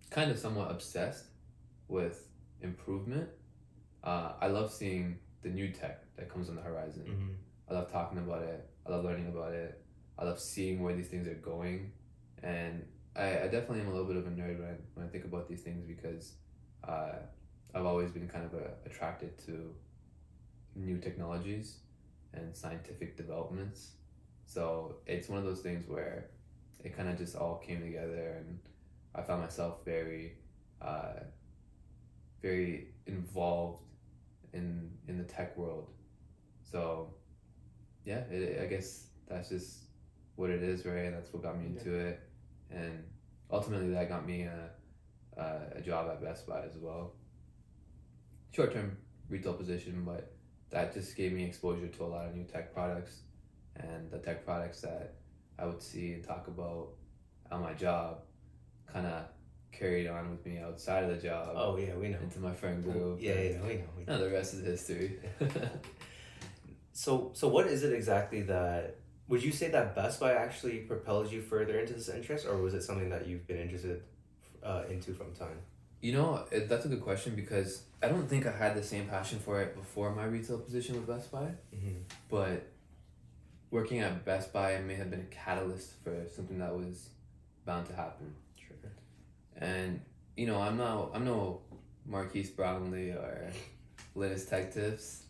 [0.09, 1.25] kind of somewhat obsessed
[1.87, 2.27] with
[2.61, 3.29] improvement.
[4.03, 7.03] Uh, I love seeing the new tech that comes on the horizon.
[7.05, 7.35] Mhm.
[7.69, 8.69] I love talking about it.
[8.85, 9.81] I love learning about it.
[10.17, 11.91] I love seeing where these things are going,
[12.41, 12.85] and
[13.15, 15.25] I, I definitely am a little bit of a nerd when I, when I think
[15.25, 16.33] about these things because
[16.87, 17.13] uh,
[17.73, 19.73] I've always been kind of a, attracted to
[20.75, 21.77] new technologies
[22.33, 23.91] and scientific developments.
[24.45, 26.29] So it's one of those things where
[26.83, 28.59] it kind of just all came together, and
[29.15, 30.33] I found myself very,
[30.81, 31.21] uh,
[32.41, 33.83] very involved
[34.53, 35.89] in in the tech world.
[36.63, 37.13] So
[38.05, 39.83] yeah, it, I guess that's just
[40.35, 41.05] what it is, right?
[41.05, 42.19] And that's what got me into it,
[42.73, 43.03] and
[43.51, 44.69] ultimately that got me a,
[45.39, 47.13] a, a job at Best Buy as well.
[48.51, 48.97] Short term
[49.29, 50.33] retail position, but
[50.69, 53.21] that just gave me exposure to a lot of new tech products,
[53.75, 55.15] and the tech products that
[55.57, 56.89] I would see and talk about
[57.51, 58.21] on my job,
[58.91, 59.23] kind of
[59.71, 62.19] carried on with me outside of the job Oh yeah, we know.
[62.21, 63.19] into my friend group.
[63.19, 63.83] Yeah, yeah, we know.
[63.97, 64.07] We know.
[64.17, 65.19] no, the rest is history.
[66.93, 68.97] So, so what is it exactly that?
[69.29, 72.73] Would you say that Best Buy actually propels you further into this interest, or was
[72.73, 74.03] it something that you've been interested
[74.63, 75.57] uh, into from time?
[76.01, 79.05] you know, it, that's a good question because I don't think I had the same
[79.05, 81.99] passion for it before my retail position with Best Buy, Mm-hmm.
[82.29, 82.67] but
[83.71, 87.07] working at Best Buy may have been a catalyst for something that was
[87.65, 88.33] bound to happen.
[88.59, 88.75] Sure.
[89.57, 90.01] And
[90.35, 91.61] you know, I'm not I'm no
[92.05, 93.49] Marques Brownlee or
[94.13, 95.23] Linus Tech Tips,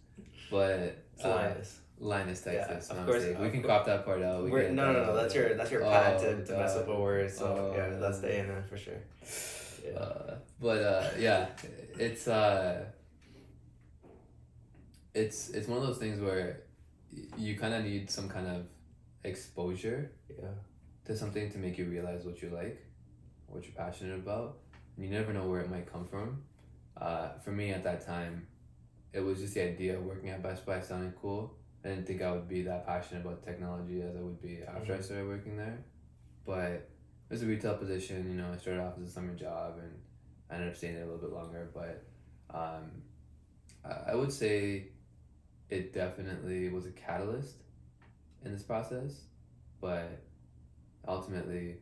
[0.49, 1.53] but uh.
[1.99, 3.23] Linus Tech Yeah, of course.
[3.39, 4.43] We can crop that part out.
[4.43, 5.15] We We're, can no, no, no.
[5.15, 7.31] That's your that's your Oh, patent to mess up a word.
[7.31, 8.57] So Oh, yeah, that's the A man.
[8.57, 9.01] and for sure.
[9.85, 9.99] Yeah.
[9.99, 11.47] Uh, but uh, yeah,
[11.97, 12.85] it's uh,
[15.13, 16.61] it's it's one of those things where
[17.37, 18.65] you kind of need some kind of
[19.23, 20.47] exposure yeah.
[21.05, 22.83] to something to make you realize what you like,
[23.47, 24.57] what you're passionate about.
[24.95, 26.41] And you never know where it might come from.
[26.97, 28.47] Uh, for me at that time,
[29.11, 31.55] it was just the idea of working at Best Buy sounded cool.
[31.83, 34.93] I didn't think I would be that passionate about technology as I would be after
[34.93, 35.03] I Mhm.
[35.03, 35.83] started working there.
[36.45, 36.89] But it
[37.29, 39.99] was a retail position, you know, I started off as a summer job and
[40.49, 41.69] I ended up staying there a little bit longer.
[41.73, 42.03] But
[42.49, 43.01] um,
[43.83, 44.87] I I would say
[45.69, 47.63] it definitely was a catalyst
[48.45, 49.25] in this process.
[49.81, 50.21] But
[51.07, 51.77] ultimately,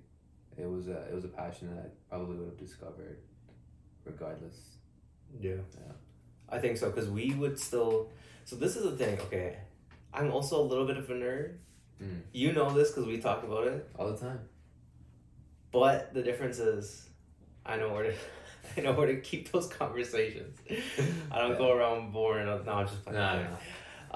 [0.57, 3.19] it was a it was a passion that I probably would have discovered
[4.05, 4.77] regardless.
[5.39, 5.55] Yeah.
[5.79, 5.93] Yeah.
[6.49, 8.09] I think so because we would still.
[8.45, 9.19] So this is the thing.
[9.21, 9.57] Okay,
[10.13, 11.55] I'm also a little bit of a nerd.
[12.01, 12.21] Mm.
[12.33, 13.87] You know this because we talk about it.
[13.97, 14.39] All the time.
[15.71, 17.09] But the difference is,
[17.65, 18.13] I know where to.
[18.77, 20.57] I know where to keep those conversations.
[21.31, 22.45] I don't go around boring.
[22.45, 23.19] No, I'm just playing.
[23.19, 23.57] No, no.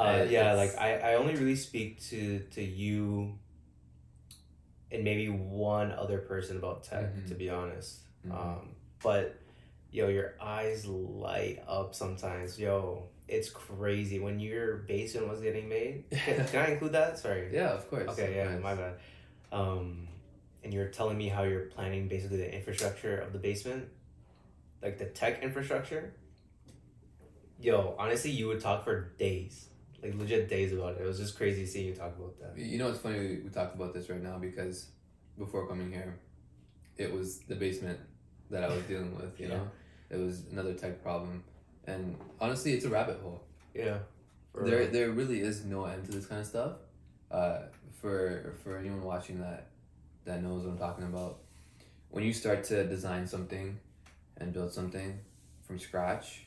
[0.01, 3.37] Uh, yeah, like I, I only really speak to to you
[4.91, 7.27] and maybe one other person about tech, Mhm.
[7.29, 7.99] to be honest.
[8.27, 8.31] Mhm.
[8.33, 9.39] Um, but
[9.95, 12.59] yo, your eyes light up sometimes.
[12.59, 16.03] Yo, it's crazy when your basement was getting made.
[16.11, 17.17] Can, can I include that?
[17.17, 17.49] Sorry.
[17.53, 18.09] Yeah, of course.
[18.09, 18.63] Okay, of yeah, course.
[18.63, 18.95] my bad.
[19.53, 20.07] Um,
[20.63, 23.87] and you're telling me how you're planning basically the infrastructure of the basement,
[24.83, 26.13] like the tech infrastructure.
[27.59, 29.69] Yo, honestly, you would talk for days,
[30.03, 31.01] like legit days about it.
[31.01, 32.61] It was just crazy seeing you talk about that.
[32.61, 34.89] You know, it's funny we, we talked about this right now because
[35.37, 36.19] before coming here,
[36.97, 37.97] it was the basement
[38.49, 39.39] that I was dealing with.
[39.39, 39.53] You Yeah.
[39.55, 39.67] know,
[40.09, 41.43] it was another tech problem,
[41.85, 43.41] and honestly, it's a rabbit hole.
[43.73, 43.99] Yeah.
[44.53, 46.73] There, there really is no end to this kind of stuff.
[47.29, 47.63] Uh,
[48.01, 49.67] for for anyone watching that
[50.25, 51.39] that knows what I'm talking about,
[52.09, 53.79] when you start to design something
[54.37, 55.19] and build something
[55.67, 56.45] from scratch,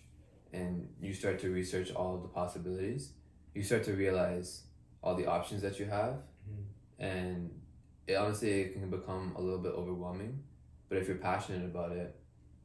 [0.53, 3.13] and you start to research all the possibilities,
[3.55, 4.63] you start to realize
[5.03, 6.15] all the options that you have,
[6.49, 6.65] Mhm.
[6.99, 7.61] and
[8.07, 10.43] it honestly it can become a little bit overwhelming.
[10.89, 12.18] But if you're passionate about it,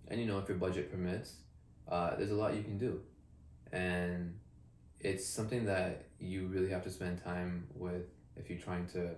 [0.08, 1.36] and you know if your budget permits,
[1.89, 3.01] uh, there's a lot you can do,
[3.72, 4.38] and
[4.99, 8.04] it's something that you really have to spend time with
[8.38, 9.12] if you're trying to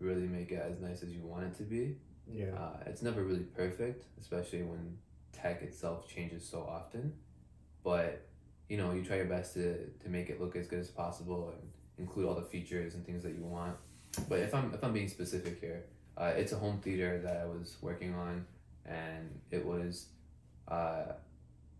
[0.00, 1.96] really make it as nice as you want it to be.
[2.30, 2.46] yeah.
[2.56, 4.98] Uh, it's never really perfect, especially when
[5.32, 7.12] tech itself changes so often.
[7.84, 8.26] But
[8.68, 11.52] you know, you try your best to, to make it look as good as possible
[11.54, 11.68] and
[11.98, 13.76] include all the features and things that you want.
[14.28, 15.84] But if I'm if I'm being specific here,
[16.16, 18.46] uh, it's a home theater that I was working on,
[18.86, 20.06] and it was
[20.70, 21.12] uh,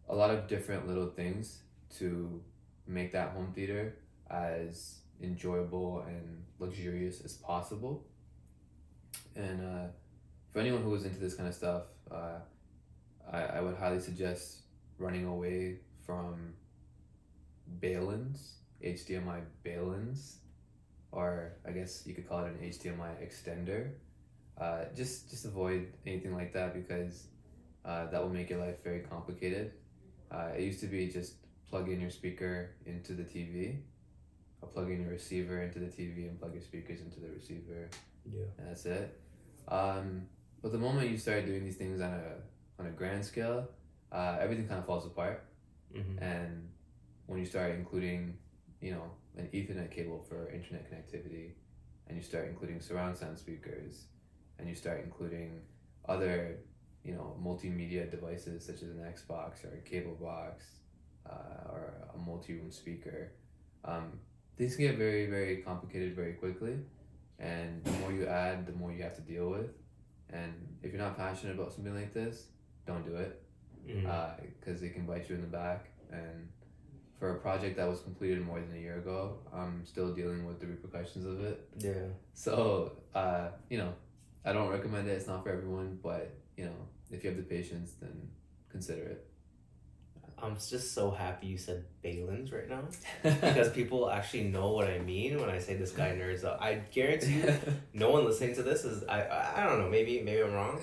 [0.09, 1.63] a lot of different little things
[1.99, 2.41] to
[2.87, 3.97] make that home theater
[4.31, 8.05] as enjoyable and luxurious as possible.
[9.37, 9.87] And uh,
[10.53, 12.39] for anyone who is into this kind of stuff, uh,
[13.31, 14.63] I, I would highly suggest
[14.99, 16.55] running away from
[17.81, 20.37] baluns, HDMI baluns,
[21.13, 23.91] or I guess you could call it an HDMI extender.
[24.61, 27.29] Uh, just just avoid anything like that because
[27.85, 29.73] uh, that will make your life very complicated.
[30.31, 31.35] Uh, it used to be just
[31.69, 33.81] plug in your speaker into the TV,
[34.61, 37.89] or plug in your receiver into the TV and plug your speakers into the receiver,
[38.31, 38.43] Yeah.
[38.59, 39.21] and that's it.
[39.69, 40.27] Um,
[40.63, 42.35] but the moment you start doing these things on a
[42.79, 43.69] on a grand scale,
[44.11, 45.45] uh, everything kind of falls apart.
[45.95, 46.23] Mm-hmm.
[46.23, 46.69] And
[47.27, 48.39] when you start including,
[48.81, 51.53] you know, an Ethernet cable for internet connectivity,
[52.07, 54.05] and you start including surround sound speakers,
[54.59, 55.61] and you start including
[56.09, 56.57] other,
[57.05, 60.65] you know, multimedia devices such as an Xbox or a cable box
[61.29, 63.33] uh, or a multi-room speaker,
[63.85, 64.19] um,
[64.59, 66.77] things can get very, very complicated very quickly.
[67.39, 69.71] And the more you add, the more you have to deal with.
[70.31, 72.45] And if you're not passionate about something like this,
[72.87, 73.43] don't do it
[73.89, 74.45] Mm-hmm.
[74.61, 75.87] because it can bite you in the back.
[76.13, 76.49] And
[77.19, 80.61] for a project that was completed more than a year ago, I'm still dealing with
[80.61, 81.67] the repercussions of it.
[81.79, 81.93] yeah.
[82.35, 83.95] So, uh, you know,
[84.45, 85.13] I don't recommend it.
[85.13, 86.77] It's not for everyone, but you know,
[87.11, 88.29] if you have the patience, then
[88.71, 89.27] consider it.
[90.43, 92.83] I'm just so happy you said Baluns right now
[93.23, 96.59] because people actually know what I mean when I say this guy nerds up.
[96.63, 97.55] I guarantee you,
[97.93, 100.81] no one listening to this is I I, I don't know maybe maybe I'm wrong.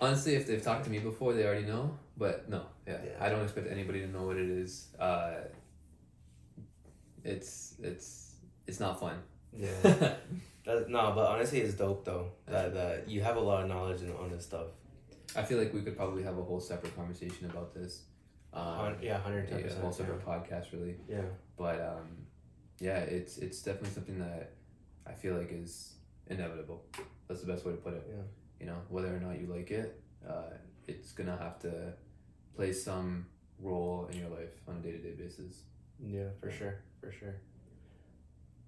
[0.00, 1.96] Honestly, if they've talked to me before, they already know.
[2.18, 3.12] But no, yeah, Yeah.
[3.18, 4.88] I don't expect anybody to know what it is.
[4.98, 5.36] Uh,
[7.24, 8.34] it's it's
[8.66, 9.16] it's not fun.
[9.56, 10.14] Yeah.
[10.64, 14.00] That, no, but honestly, it's dope though that that you have a lot of knowledge
[14.16, 14.68] on this stuff.
[15.34, 18.02] I feel like we could probably have a whole separate conversation about this.
[18.52, 20.96] Um, yeah, hundred ten yeah, a whole separate podcast, really.
[21.08, 21.22] Yeah.
[21.56, 22.26] But um,
[22.80, 24.52] yeah, it's it's definitely something that
[25.06, 25.94] I feel like is
[26.26, 26.84] inevitable.
[27.28, 28.06] That's the best way to put it.
[28.08, 28.22] Yeah.
[28.60, 30.50] You know, whether or not you like it, uh,
[30.86, 31.94] it's gonna have to
[32.54, 33.26] play some
[33.58, 35.62] role in your life on a day to day basis.
[35.98, 37.36] Yeah, for sure, for sure.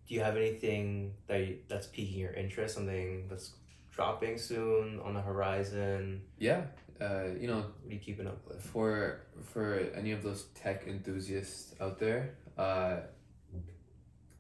[0.06, 2.74] Do you have anything that you, that's piquing your interest?
[2.74, 3.52] Something that's
[3.95, 6.22] dropping soon on the horizon?
[6.38, 6.62] Yeah,
[7.01, 8.62] uh, you know, What are you keeping up with?
[8.62, 9.20] for
[9.53, 12.99] for any of those tech enthusiasts out there, uh,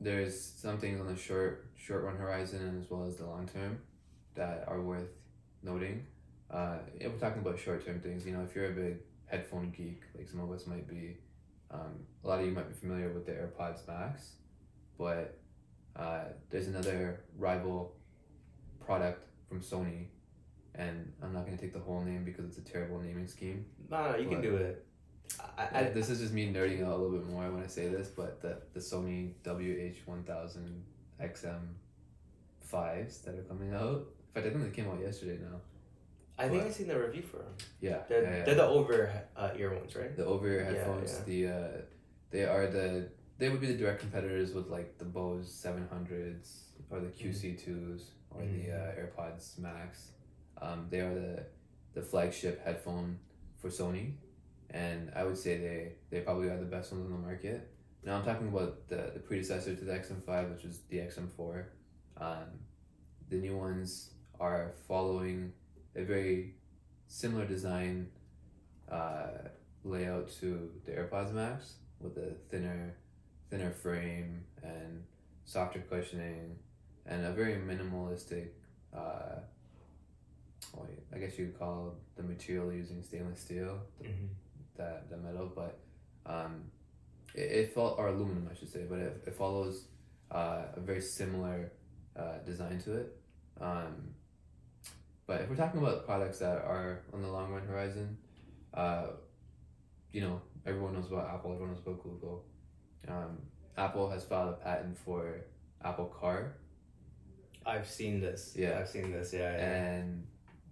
[0.00, 3.46] there's some things on the short short run horizon and as well as the long
[3.46, 3.78] term
[4.34, 5.10] that are worth
[5.62, 6.06] noting.
[6.50, 8.96] Uh, if we're talking about short term things, you know, if you're a big
[9.26, 11.16] headphone geek, like some of us might be,
[11.70, 14.32] um, a lot of you might be familiar with the AirPods Max,
[14.98, 15.38] but
[15.96, 17.96] uh, there's another rival
[18.84, 20.06] product from Sony,
[20.74, 23.64] and I'm not gonna take the whole name because it's a terrible naming scheme.
[23.90, 24.84] No, no, you can do it.
[25.56, 27.88] I, I, this is just me nerding out a little bit more when I say
[27.88, 30.80] this, but the, the Sony WH1000
[31.22, 31.60] XM
[32.60, 34.06] fives that are coming out.
[34.34, 35.60] In fact, I think they came out yesterday now.
[36.38, 36.70] I think What?
[36.70, 37.52] I seen the review for them.
[37.80, 38.44] Yeah, They're, yeah, yeah.
[38.44, 40.14] they're the over uh, ear ones, right?
[40.16, 41.18] the over ear Yeah, headphones.
[41.20, 41.80] The uh,
[42.30, 47.00] they are the they would be the direct competitors with like the Bose 700s or
[47.00, 48.02] the QC2s
[48.34, 50.10] or the uh, AirPods Max.
[50.60, 51.46] Um, they are the
[51.94, 53.18] the flagship headphone
[53.56, 54.14] for Sony,
[54.70, 57.70] and I would say they they probably are the best ones on the market.
[58.04, 61.64] Now I'm talking about the, the predecessor to the XM5, which was the XM4.
[62.18, 62.60] Um,
[63.30, 65.52] the new ones are following
[65.96, 66.56] a very
[67.06, 68.08] similar design
[68.90, 69.48] uh,
[69.84, 72.94] layout to the AirPods Max with a thinner
[73.50, 75.04] thinner frame and
[75.44, 76.56] softer cushioning
[77.06, 78.48] and a very minimalistic
[78.96, 79.40] uh,
[80.74, 84.26] well, I guess you could call the material using stainless steel Mm-hmm.
[84.76, 85.78] that the metal but
[86.26, 86.62] um,
[87.34, 89.86] it, it fol- or aluminum I should say but it, it follows
[90.30, 91.72] uh, a very similar
[92.16, 93.16] uh, design to it
[93.60, 94.10] um,
[95.26, 98.18] but if we're talking about products that are on the long run horizon,
[98.74, 99.06] uh,
[100.12, 102.44] you know, everyone knows about Apple, everyone knows about Google.
[103.08, 103.38] Um,
[103.78, 105.40] Apple has filed a patent for
[105.82, 106.56] Apple Car,
[107.66, 108.54] I've seen this.
[108.56, 108.78] Yeah.
[108.78, 109.32] I've seen this.
[109.32, 109.52] Yeah.
[109.52, 109.82] yeah.
[109.82, 110.26] and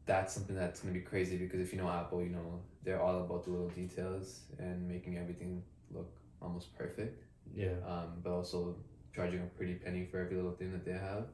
[0.07, 3.01] that's something that's going to be crazy because if you know Apple, you know, they're
[3.01, 7.25] all about the little details and making everything look almost perfect,
[7.55, 7.69] yeah.
[7.87, 8.77] um, but also
[9.15, 11.27] charging a pretty penny for every little thing that they have.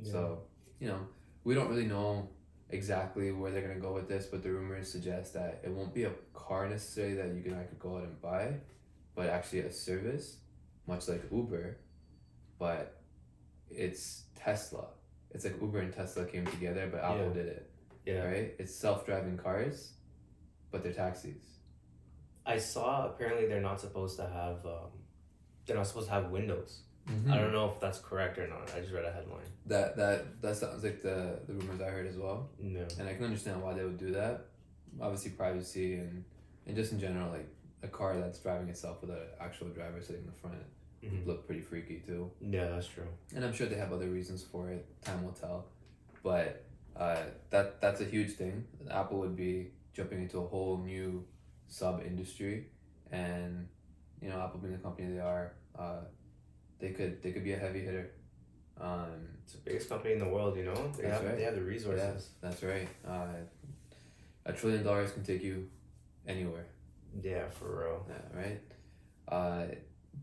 [0.00, 0.12] yeah.
[0.12, 0.42] So,
[0.80, 1.00] you know,
[1.44, 2.28] we don't really know
[2.70, 6.04] exactly where they're gonna go with this, but the rumors suggest that it won't be
[6.04, 8.54] a car necessarily that you can I could go out and buy,
[9.14, 10.38] but actually a service,
[10.86, 11.76] much like Uber,
[12.58, 12.95] but
[13.70, 14.86] it's Tesla.
[15.30, 17.32] It's like Uber and Tesla came together, but Apple Yeah.
[17.32, 17.70] did it.
[18.06, 18.24] yeah.
[18.24, 18.54] Right?
[18.58, 19.92] It's self-driving cars,
[20.70, 21.42] but they're taxis.
[22.44, 24.64] I saw apparently they're not supposed to have.
[24.64, 24.90] Um,
[25.66, 26.82] they're not supposed to have windows.
[27.08, 27.32] Mm-hmm.
[27.32, 28.72] I don't know if that's correct or not.
[28.74, 29.46] I just read a headline.
[29.66, 32.50] That that that sounds like the the rumors I heard as well.
[32.60, 32.86] No.
[32.98, 34.46] and I can understand why they would do that.
[35.00, 36.24] Obviously, privacy and
[36.66, 37.48] and just in general, like
[37.82, 40.56] a car that's driving itself with an actual driver sitting in the front
[41.10, 41.26] Mhm.
[41.26, 42.30] look pretty freaky too.
[42.40, 43.08] Yeah, that's true.
[43.34, 44.86] And I'm sure they have other reasons for it.
[45.02, 45.66] Time will tell.
[46.22, 46.64] But
[46.96, 48.64] uh, that that's a huge thing.
[48.90, 51.24] Apple would be jumping into a whole new
[51.68, 52.66] sub industry,
[53.10, 53.68] and
[54.20, 56.00] you know, Apple being the company they are, uh,
[56.78, 58.10] they could they could be a heavy hitter.
[58.80, 60.92] Um, It's the biggest company in the world, you know.
[60.96, 61.36] They have right.
[61.36, 62.30] they have the resources.
[62.40, 62.88] that's right.
[63.06, 63.38] Uh,
[64.44, 65.68] a trillion dollars can take you
[66.26, 66.66] anywhere.
[67.22, 68.06] Yeah, for real.
[68.08, 68.60] Yeah, right.
[69.28, 69.64] Uh,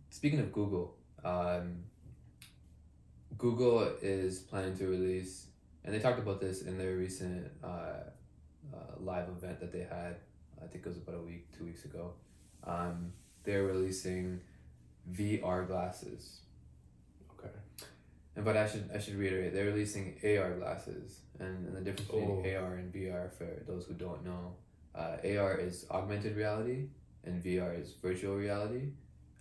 [0.09, 1.83] speaking of Google, um,
[3.37, 5.47] Google is planning to release,
[5.83, 10.17] and they talked about this in their recent uh, uh, live event that they had.
[10.63, 12.13] I think it was about a week, two weeks ago.
[12.63, 13.11] Um,
[13.43, 14.39] they're releasing
[15.11, 16.39] VR glasses,
[17.37, 17.49] Okay.
[18.35, 22.09] and but I should I should reiterate they're releasing AR glasses, and, and the difference
[22.09, 22.63] between Oh.
[22.63, 24.55] AR and VR for those who don't know,
[24.95, 26.87] uh, AR is augmented reality,
[27.25, 28.91] and VR is virtual reality.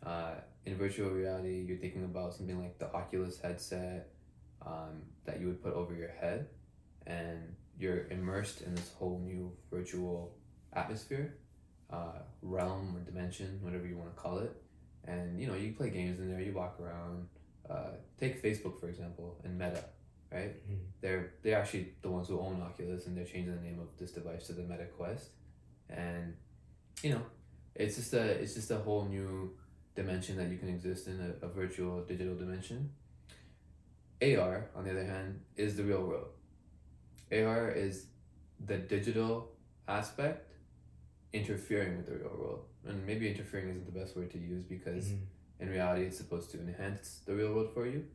[0.05, 0.35] Uh,
[0.67, 4.09] in virtual reality, you're thinking about something like the Oculus headset
[4.65, 6.49] um, that you would put over your head,
[7.07, 10.35] and you're immersed in this whole new virtual
[10.73, 11.37] atmosphere,
[11.91, 14.53] uh, realm or dimension, whatever you want to call it.
[15.05, 17.29] And you know, you play games in there, you walk around.
[17.69, 19.85] Uh, take Facebook for example, and Meta,
[20.33, 20.55] right?
[20.69, 20.79] Mhm.
[21.01, 24.13] They're they're actually the ones who own Oculus, and they're changing the name of this
[24.13, 25.31] device to the Meta Quest,
[25.89, 26.35] and
[27.03, 27.23] you know,
[27.75, 29.53] it's just a it's just a whole new
[29.95, 32.91] dimension that you can exist in a, a virtual digital dimension.
[34.23, 36.29] AR, on the other hand, is the real world.
[37.33, 38.07] AR is
[38.65, 39.51] the digital
[39.89, 40.53] aspect
[41.33, 42.65] interfering with the real world.
[42.87, 45.21] And maybe interfering isn't the best word to use because Mhm.
[45.61, 48.07] in reality it's supposed to enhance the real world for you.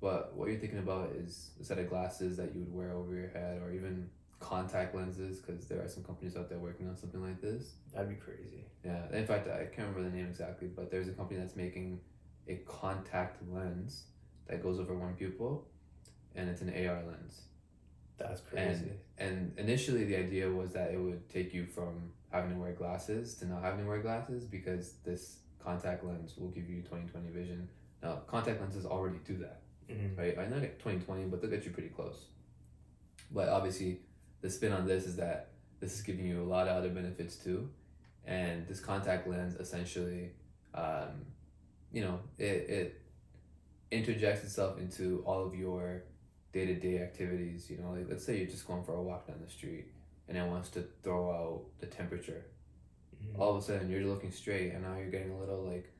[0.00, 3.14] But what you're thinking about is a set of glasses that you would wear over
[3.14, 4.10] your head or even
[4.44, 7.72] contact lenses because there are some companies out there working on something like this.
[7.94, 8.64] That'd be crazy.
[8.84, 12.00] Yeah, in fact, I can't remember the name exactly, but there's a company that's making
[12.46, 14.04] a contact lens
[14.46, 15.66] that goes over one pupil,
[16.34, 17.40] and it's an AR lens.
[18.18, 18.92] That's crazy.
[19.16, 23.34] And initially, the idea was that it would take you from having to wear glasses
[23.36, 27.68] to not having to wear glasses because this contact lens will give you 20/20 vision.
[28.02, 30.18] Now, contact lenses already do that Mhm.
[30.18, 30.38] right?
[30.38, 32.26] I know get twenty twenty, but they'll get you pretty close.
[33.30, 34.00] But obviously,
[34.44, 35.48] the spin on this is that
[35.80, 37.70] this is giving you a lot of other benefits too,
[38.26, 40.32] and this contact lens essentially,
[40.74, 41.24] um,
[41.90, 43.00] you know, it it
[43.90, 46.04] interjects itself into all of your
[46.52, 47.70] day to day activities.
[47.70, 49.86] You know, like let's say you're just going for a walk down the street,
[50.28, 52.44] and it wants to throw out the temperature.
[53.16, 53.38] Mhm.
[53.38, 55.90] All of a sudden, you're looking straight, and now you're getting a little like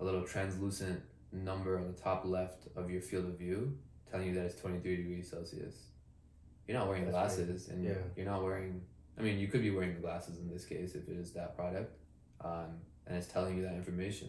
[0.00, 1.00] a little translucent
[1.30, 3.78] number on the top left of your field of view
[4.10, 5.91] telling you that it's 23 degrees Celsius.
[6.66, 7.94] You're not wearing That's glasses and Yeah.
[8.16, 8.82] you're not wearing,
[9.18, 11.56] I mean, you could be wearing the glasses in this case if it is that
[11.56, 11.92] product,
[12.40, 14.28] um, and it's telling you that information.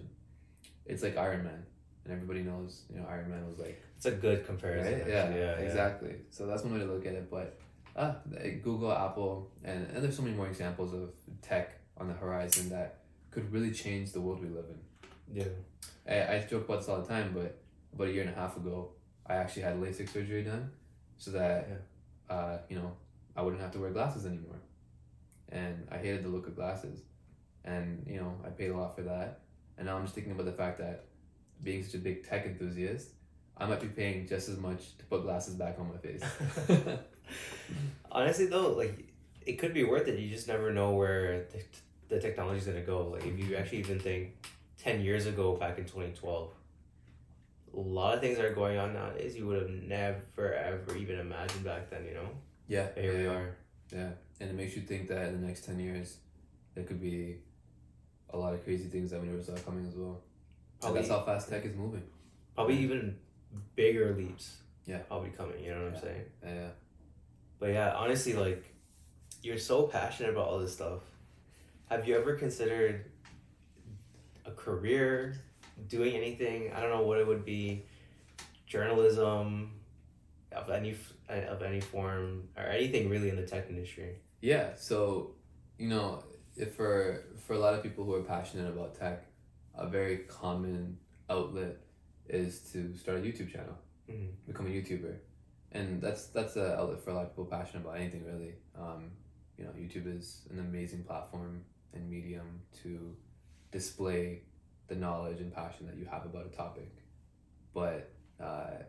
[0.86, 1.64] It's like Iron Man,
[2.04, 4.92] and everybody knows, you know, Iron Man was like, It's a good comparison.
[5.00, 5.08] right?
[5.08, 5.52] Yeah, yeah, yeah.
[5.66, 6.16] exactly.
[6.32, 7.30] So that's one way to look at it.
[7.32, 7.58] But
[7.96, 8.16] uh,
[8.64, 11.12] Google, Apple, and, and there's so many more examples of
[11.42, 13.00] tech on the horizon that
[13.32, 15.38] could really change the world we live in.
[15.38, 15.46] Yeah.
[16.08, 17.58] I, I joke about this all the time, but
[17.94, 18.90] about a year and a half ago,
[19.26, 20.72] I actually had LASIK surgery done
[21.18, 21.70] so that,
[22.30, 22.94] uh, you know,
[23.36, 24.60] I wouldn't have to wear glasses anymore.
[25.50, 27.02] And I hated the look of glasses.
[27.66, 29.42] And, you know, I paid a lot for that.
[29.78, 31.06] And now I'm just thinking about the fact that
[31.64, 33.10] being such a big tech enthusiast,
[33.58, 36.24] I might be paying just as much to put glasses back on my face.
[38.12, 39.08] Honestly, though, like
[39.46, 40.20] it could be worth it.
[40.20, 41.64] You just never know where the,
[42.16, 43.10] the technology's gonna go.
[43.10, 44.34] Like if you actually even think
[44.78, 46.52] ten years ago, back in twenty twelve,
[47.76, 51.20] a lot of things that are going on nowadays you would have never ever even
[51.20, 52.06] imagined back then.
[52.06, 52.30] You know,
[52.68, 53.56] yeah, But here we are.
[53.92, 54.10] Yeah,
[54.40, 56.18] and it makes you think that in the next 10 years,
[56.76, 57.38] there could be
[58.32, 60.22] a lot of crazy things that we never saw coming as well.
[60.22, 62.04] And Probably, that's how fast tech is moving.
[62.56, 63.18] probably even
[63.76, 64.58] bigger leaps.
[64.86, 64.98] Yeah.
[65.00, 65.64] probably coming.
[65.64, 66.24] You know what I'm saying?
[66.44, 66.68] Yeah.
[67.60, 68.66] But yeah, honestly, like
[69.42, 71.02] you're so passionate about all this stuff.
[71.90, 73.06] Have you ever considered
[74.46, 75.36] a career,
[75.88, 76.72] doing anything?
[76.74, 77.86] I don't know what it would be,
[78.66, 79.72] journalism,
[80.52, 80.96] of any
[81.30, 84.16] of any form or anything really in the tech industry.
[84.42, 85.36] Yeah, so
[85.78, 86.24] you know,
[86.56, 89.26] if for for a lot of people who are passionate about tech,
[89.76, 90.98] a very common
[91.30, 91.78] outlet
[92.28, 93.78] is to start a YouTube channel,
[94.10, 94.32] Mhm.
[94.48, 95.18] become a YouTuber,
[95.72, 98.56] and that's that's a outlet for a lot of people passionate about anything really.
[98.76, 99.12] Um,
[99.58, 101.64] you know, YouTube is an amazing platform
[101.94, 103.16] and medium to
[103.72, 104.42] display
[104.88, 106.92] the knowledge and passion that you have about a topic,
[107.74, 108.10] but
[108.40, 108.84] uh,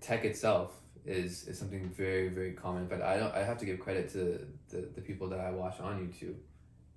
[0.00, 0.72] tech itself
[1.04, 2.86] is is something very very common.
[2.86, 3.34] But I don't.
[3.34, 6.36] I have to give credit to the, the people that I watch on YouTube.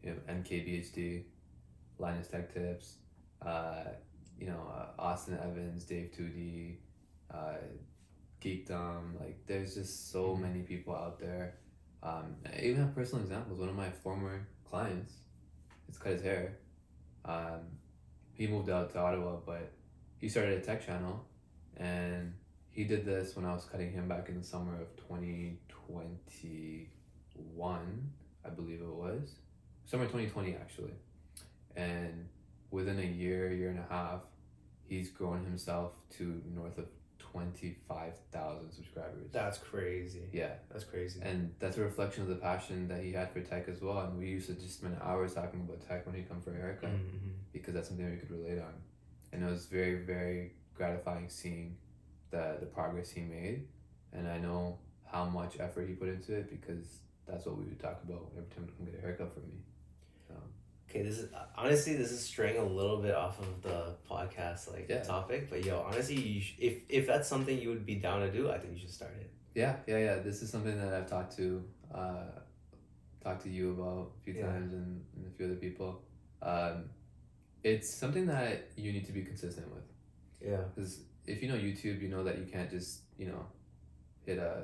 [0.04, 1.24] You know, MKBHD,
[2.00, 2.96] Linus Tech Tips,
[3.46, 3.84] uh,
[4.40, 6.78] you know, uh, Austin Evans, Dave 2D,
[7.32, 7.54] uh,
[8.42, 9.20] Geekdom.
[9.20, 10.42] Like, there's just so Mhm.
[10.42, 11.58] many people out there.
[12.02, 13.60] Um, I even have personal examples.
[13.60, 15.20] One of my former clients,
[15.88, 16.58] it's cut his hair.
[17.26, 17.62] Um,
[18.34, 19.72] he moved out to Ottawa, but
[20.18, 21.26] he started a tech channel,
[21.78, 22.34] and
[22.70, 26.90] he did this when I was cutting him back in the summer of twenty twenty
[27.56, 28.12] one,
[28.46, 29.36] I believe it was.
[29.86, 30.94] Summer twenty twenty actually,
[31.76, 32.28] and
[32.72, 34.22] within a year, year and a half,
[34.88, 36.86] he's grown himself to north of
[37.32, 39.30] twenty five thousand subscribers.
[39.32, 40.24] That's crazy.
[40.34, 41.20] Yeah, That's crazy.
[41.24, 44.00] and that's a reflection of the passion that he had for tech as well.
[44.00, 46.58] And we used to just spend hours talking about tech when he'd come for a
[46.58, 47.32] haircut Mhm.
[47.54, 48.74] because that's something we could relate on.
[49.32, 51.78] And it was very, very gratifying seeing
[52.32, 53.68] the the progress he made.
[54.14, 57.80] And I know how much effort he put into it because that's what we would
[57.80, 59.56] talk about every time he come get a haircut from me.
[60.92, 64.88] Okay, this is honestly this is straying a little bit off of the podcast like
[64.90, 65.02] Yeah.
[65.04, 68.30] topic, but yo, honestly, you sh- if if that's something you would be down to
[68.32, 69.32] do, I think you should start it.
[69.56, 70.16] yeah, yeah, yeah.
[70.20, 71.64] This is something that I've talked to
[71.94, 72.26] uh
[73.24, 74.48] talked to you about a few Yeah.
[74.48, 76.02] times and, and a few other people.
[76.42, 76.90] Um
[77.64, 79.84] it's something that you need to be consistent with.
[80.42, 80.64] Yeah.
[80.76, 83.46] Because if you know YouTube, you know that you can't just, you know,
[84.26, 84.64] hit a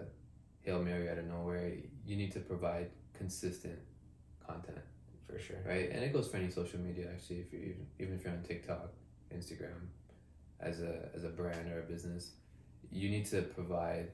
[0.64, 1.72] Hail Mary out of nowhere.
[2.06, 3.80] You need to provide consistent
[4.46, 4.80] content,
[5.28, 5.58] For sure.
[5.66, 5.90] right?
[5.92, 8.44] And it goes for any social media, actually, if you're even, even if you're on
[8.44, 8.90] TikTok,
[9.36, 9.88] Instagram,
[10.60, 12.32] as a, as a brand or a business,
[12.92, 14.08] you need to provide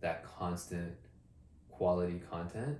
[0.00, 0.92] that constant
[1.70, 2.78] quality content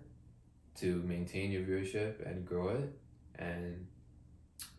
[0.80, 2.99] to maintain your viewership and grow it.
[3.39, 3.87] And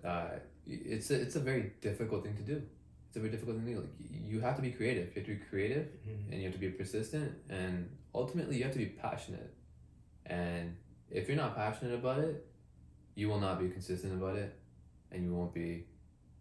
[0.04, 0.28] uh,
[0.68, 2.62] it's, a, it's a very difficult thing to do
[3.08, 3.80] it's a very difficult thing to do.
[3.80, 5.08] Like you have to be creative.
[5.16, 6.32] You have to be creative, Mhm.
[6.32, 9.54] and you have to be persistent, and ultimately you have to be passionate.
[10.26, 10.76] And
[11.10, 12.46] if you're not passionate about it,
[13.18, 14.52] you will not be consistent about it,
[15.12, 15.86] and you won't be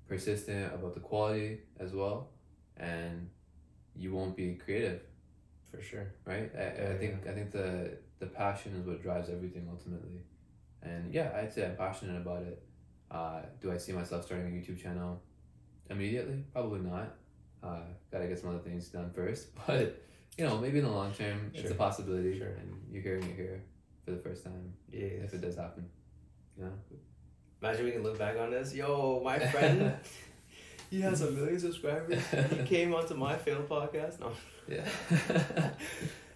[0.07, 2.29] persistent about the quality as well,
[2.77, 3.29] and
[4.03, 5.01] you won't be creative,
[5.70, 6.07] For sure.
[6.27, 6.51] right?
[6.55, 10.20] I, I Yeah, think I think the the passion is what drives everything ultimately,
[10.83, 12.62] and yeah, I'd say I'm passionate about it.
[13.11, 15.22] Uh, do I see myself starting a YouTube channel
[15.89, 16.45] immediately?
[16.53, 17.09] Probably not.
[17.62, 17.81] Uh,
[18.12, 20.03] gotta get some other things done first, but
[20.37, 22.49] you know, maybe in the long term, it's a possibility, Sure.
[22.61, 23.62] and you're hearing it here
[24.05, 25.24] for the first time Yeah.
[25.27, 25.89] if it does happen.
[26.59, 26.72] You know?
[27.62, 28.74] Imagine we can look back on this.
[28.74, 29.94] Yo, my friend,
[30.90, 32.22] he has a million subscribers.
[32.50, 34.20] He came onto my failed podcast.
[34.20, 34.30] No.
[34.68, 34.84] Yeah.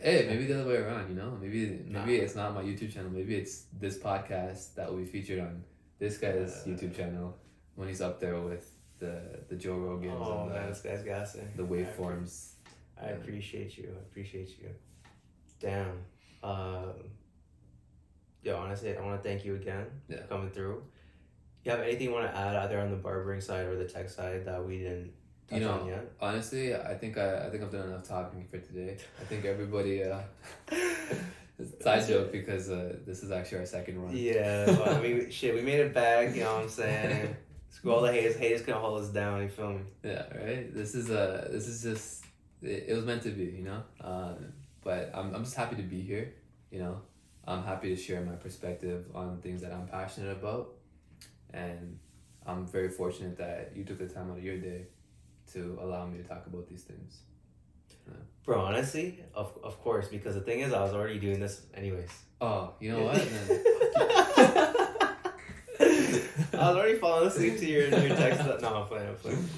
[0.01, 1.09] hey, maybe the other way around.
[1.11, 2.01] You know, maybe Nah.
[2.01, 3.11] maybe it's not my YouTube channel.
[3.11, 5.65] Maybe it's this podcast that will be featured on
[5.99, 7.37] this guy's Uh, YouTube channel
[7.75, 11.03] when he's up there with the the Joe Rogans Oh and man, the, this guy's
[11.03, 11.49] gassing.
[11.57, 12.53] the waveforms.
[13.03, 13.95] I, appreciate you.
[13.97, 14.69] I appreciate you.
[15.59, 16.05] Damn.
[16.43, 16.93] Um,
[18.43, 20.19] yo, honestly, I want to thank you again Yeah.
[20.23, 20.83] for coming through.
[21.65, 24.09] You have anything you want to add either on the barbering side or the tech
[24.09, 25.13] side that we didn't
[25.49, 26.13] touch You know, on yet?
[26.21, 28.97] Honestly, I think I, I think I've done enough talking for today.
[29.21, 30.03] I think everybody.
[30.05, 30.21] Uh,
[31.83, 34.17] side joke because uh, this is actually our second run.
[34.17, 36.35] Yeah, but I mean, shit, we made it back.
[36.35, 37.37] You know what I'm saying?
[37.69, 38.37] Screw all the haters.
[38.37, 39.43] Haters can hold us down.
[39.43, 39.81] You feel me?
[40.03, 40.75] Yeah, right.
[40.75, 42.25] This is uh this is just
[42.63, 43.83] it, it was meant to be, you know.
[44.01, 44.33] Uh,
[44.83, 46.33] but I'm I'm just happy to be here.
[46.71, 47.01] You know,
[47.51, 50.75] I'm happy to share my perspective on things that I'm passionate about,
[51.53, 51.99] and
[52.47, 54.87] I'm very fortunate that you took the time out of your day
[55.55, 57.23] to allow me to talk about these things.
[58.45, 62.11] Bro, honestly, of, of course, because the thing is, I was already doing this anyways.
[62.41, 63.17] Oh, you know what?
[65.81, 68.45] I was already falling asleep to your, your text.
[68.63, 69.49] No, I'm playing, I'm playing.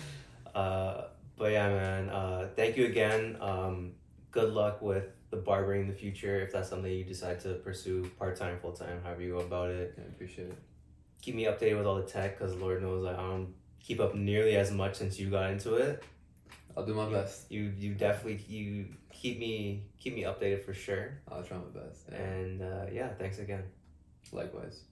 [0.54, 1.04] Uh,
[1.36, 3.36] but yeah, man, uh, thank you again.
[3.40, 3.92] Um,
[4.30, 8.08] good luck with the barbering in the future if that's something you decide to pursue
[8.18, 9.98] part time, full time, however you go about it.
[9.98, 10.58] I appreciate it.
[11.22, 14.56] Keep me updated with all the tech because Lord knows I don't keep up nearly
[14.56, 16.04] as much since you got into it.
[16.76, 17.50] I'll do my best.
[17.50, 21.18] You you definitely you keep me keep me updated for sure.
[21.30, 22.02] I'll try my best.
[22.10, 22.18] Yeah.
[22.18, 23.64] And uh, yeah, thanks again.
[24.32, 24.82] Likewise.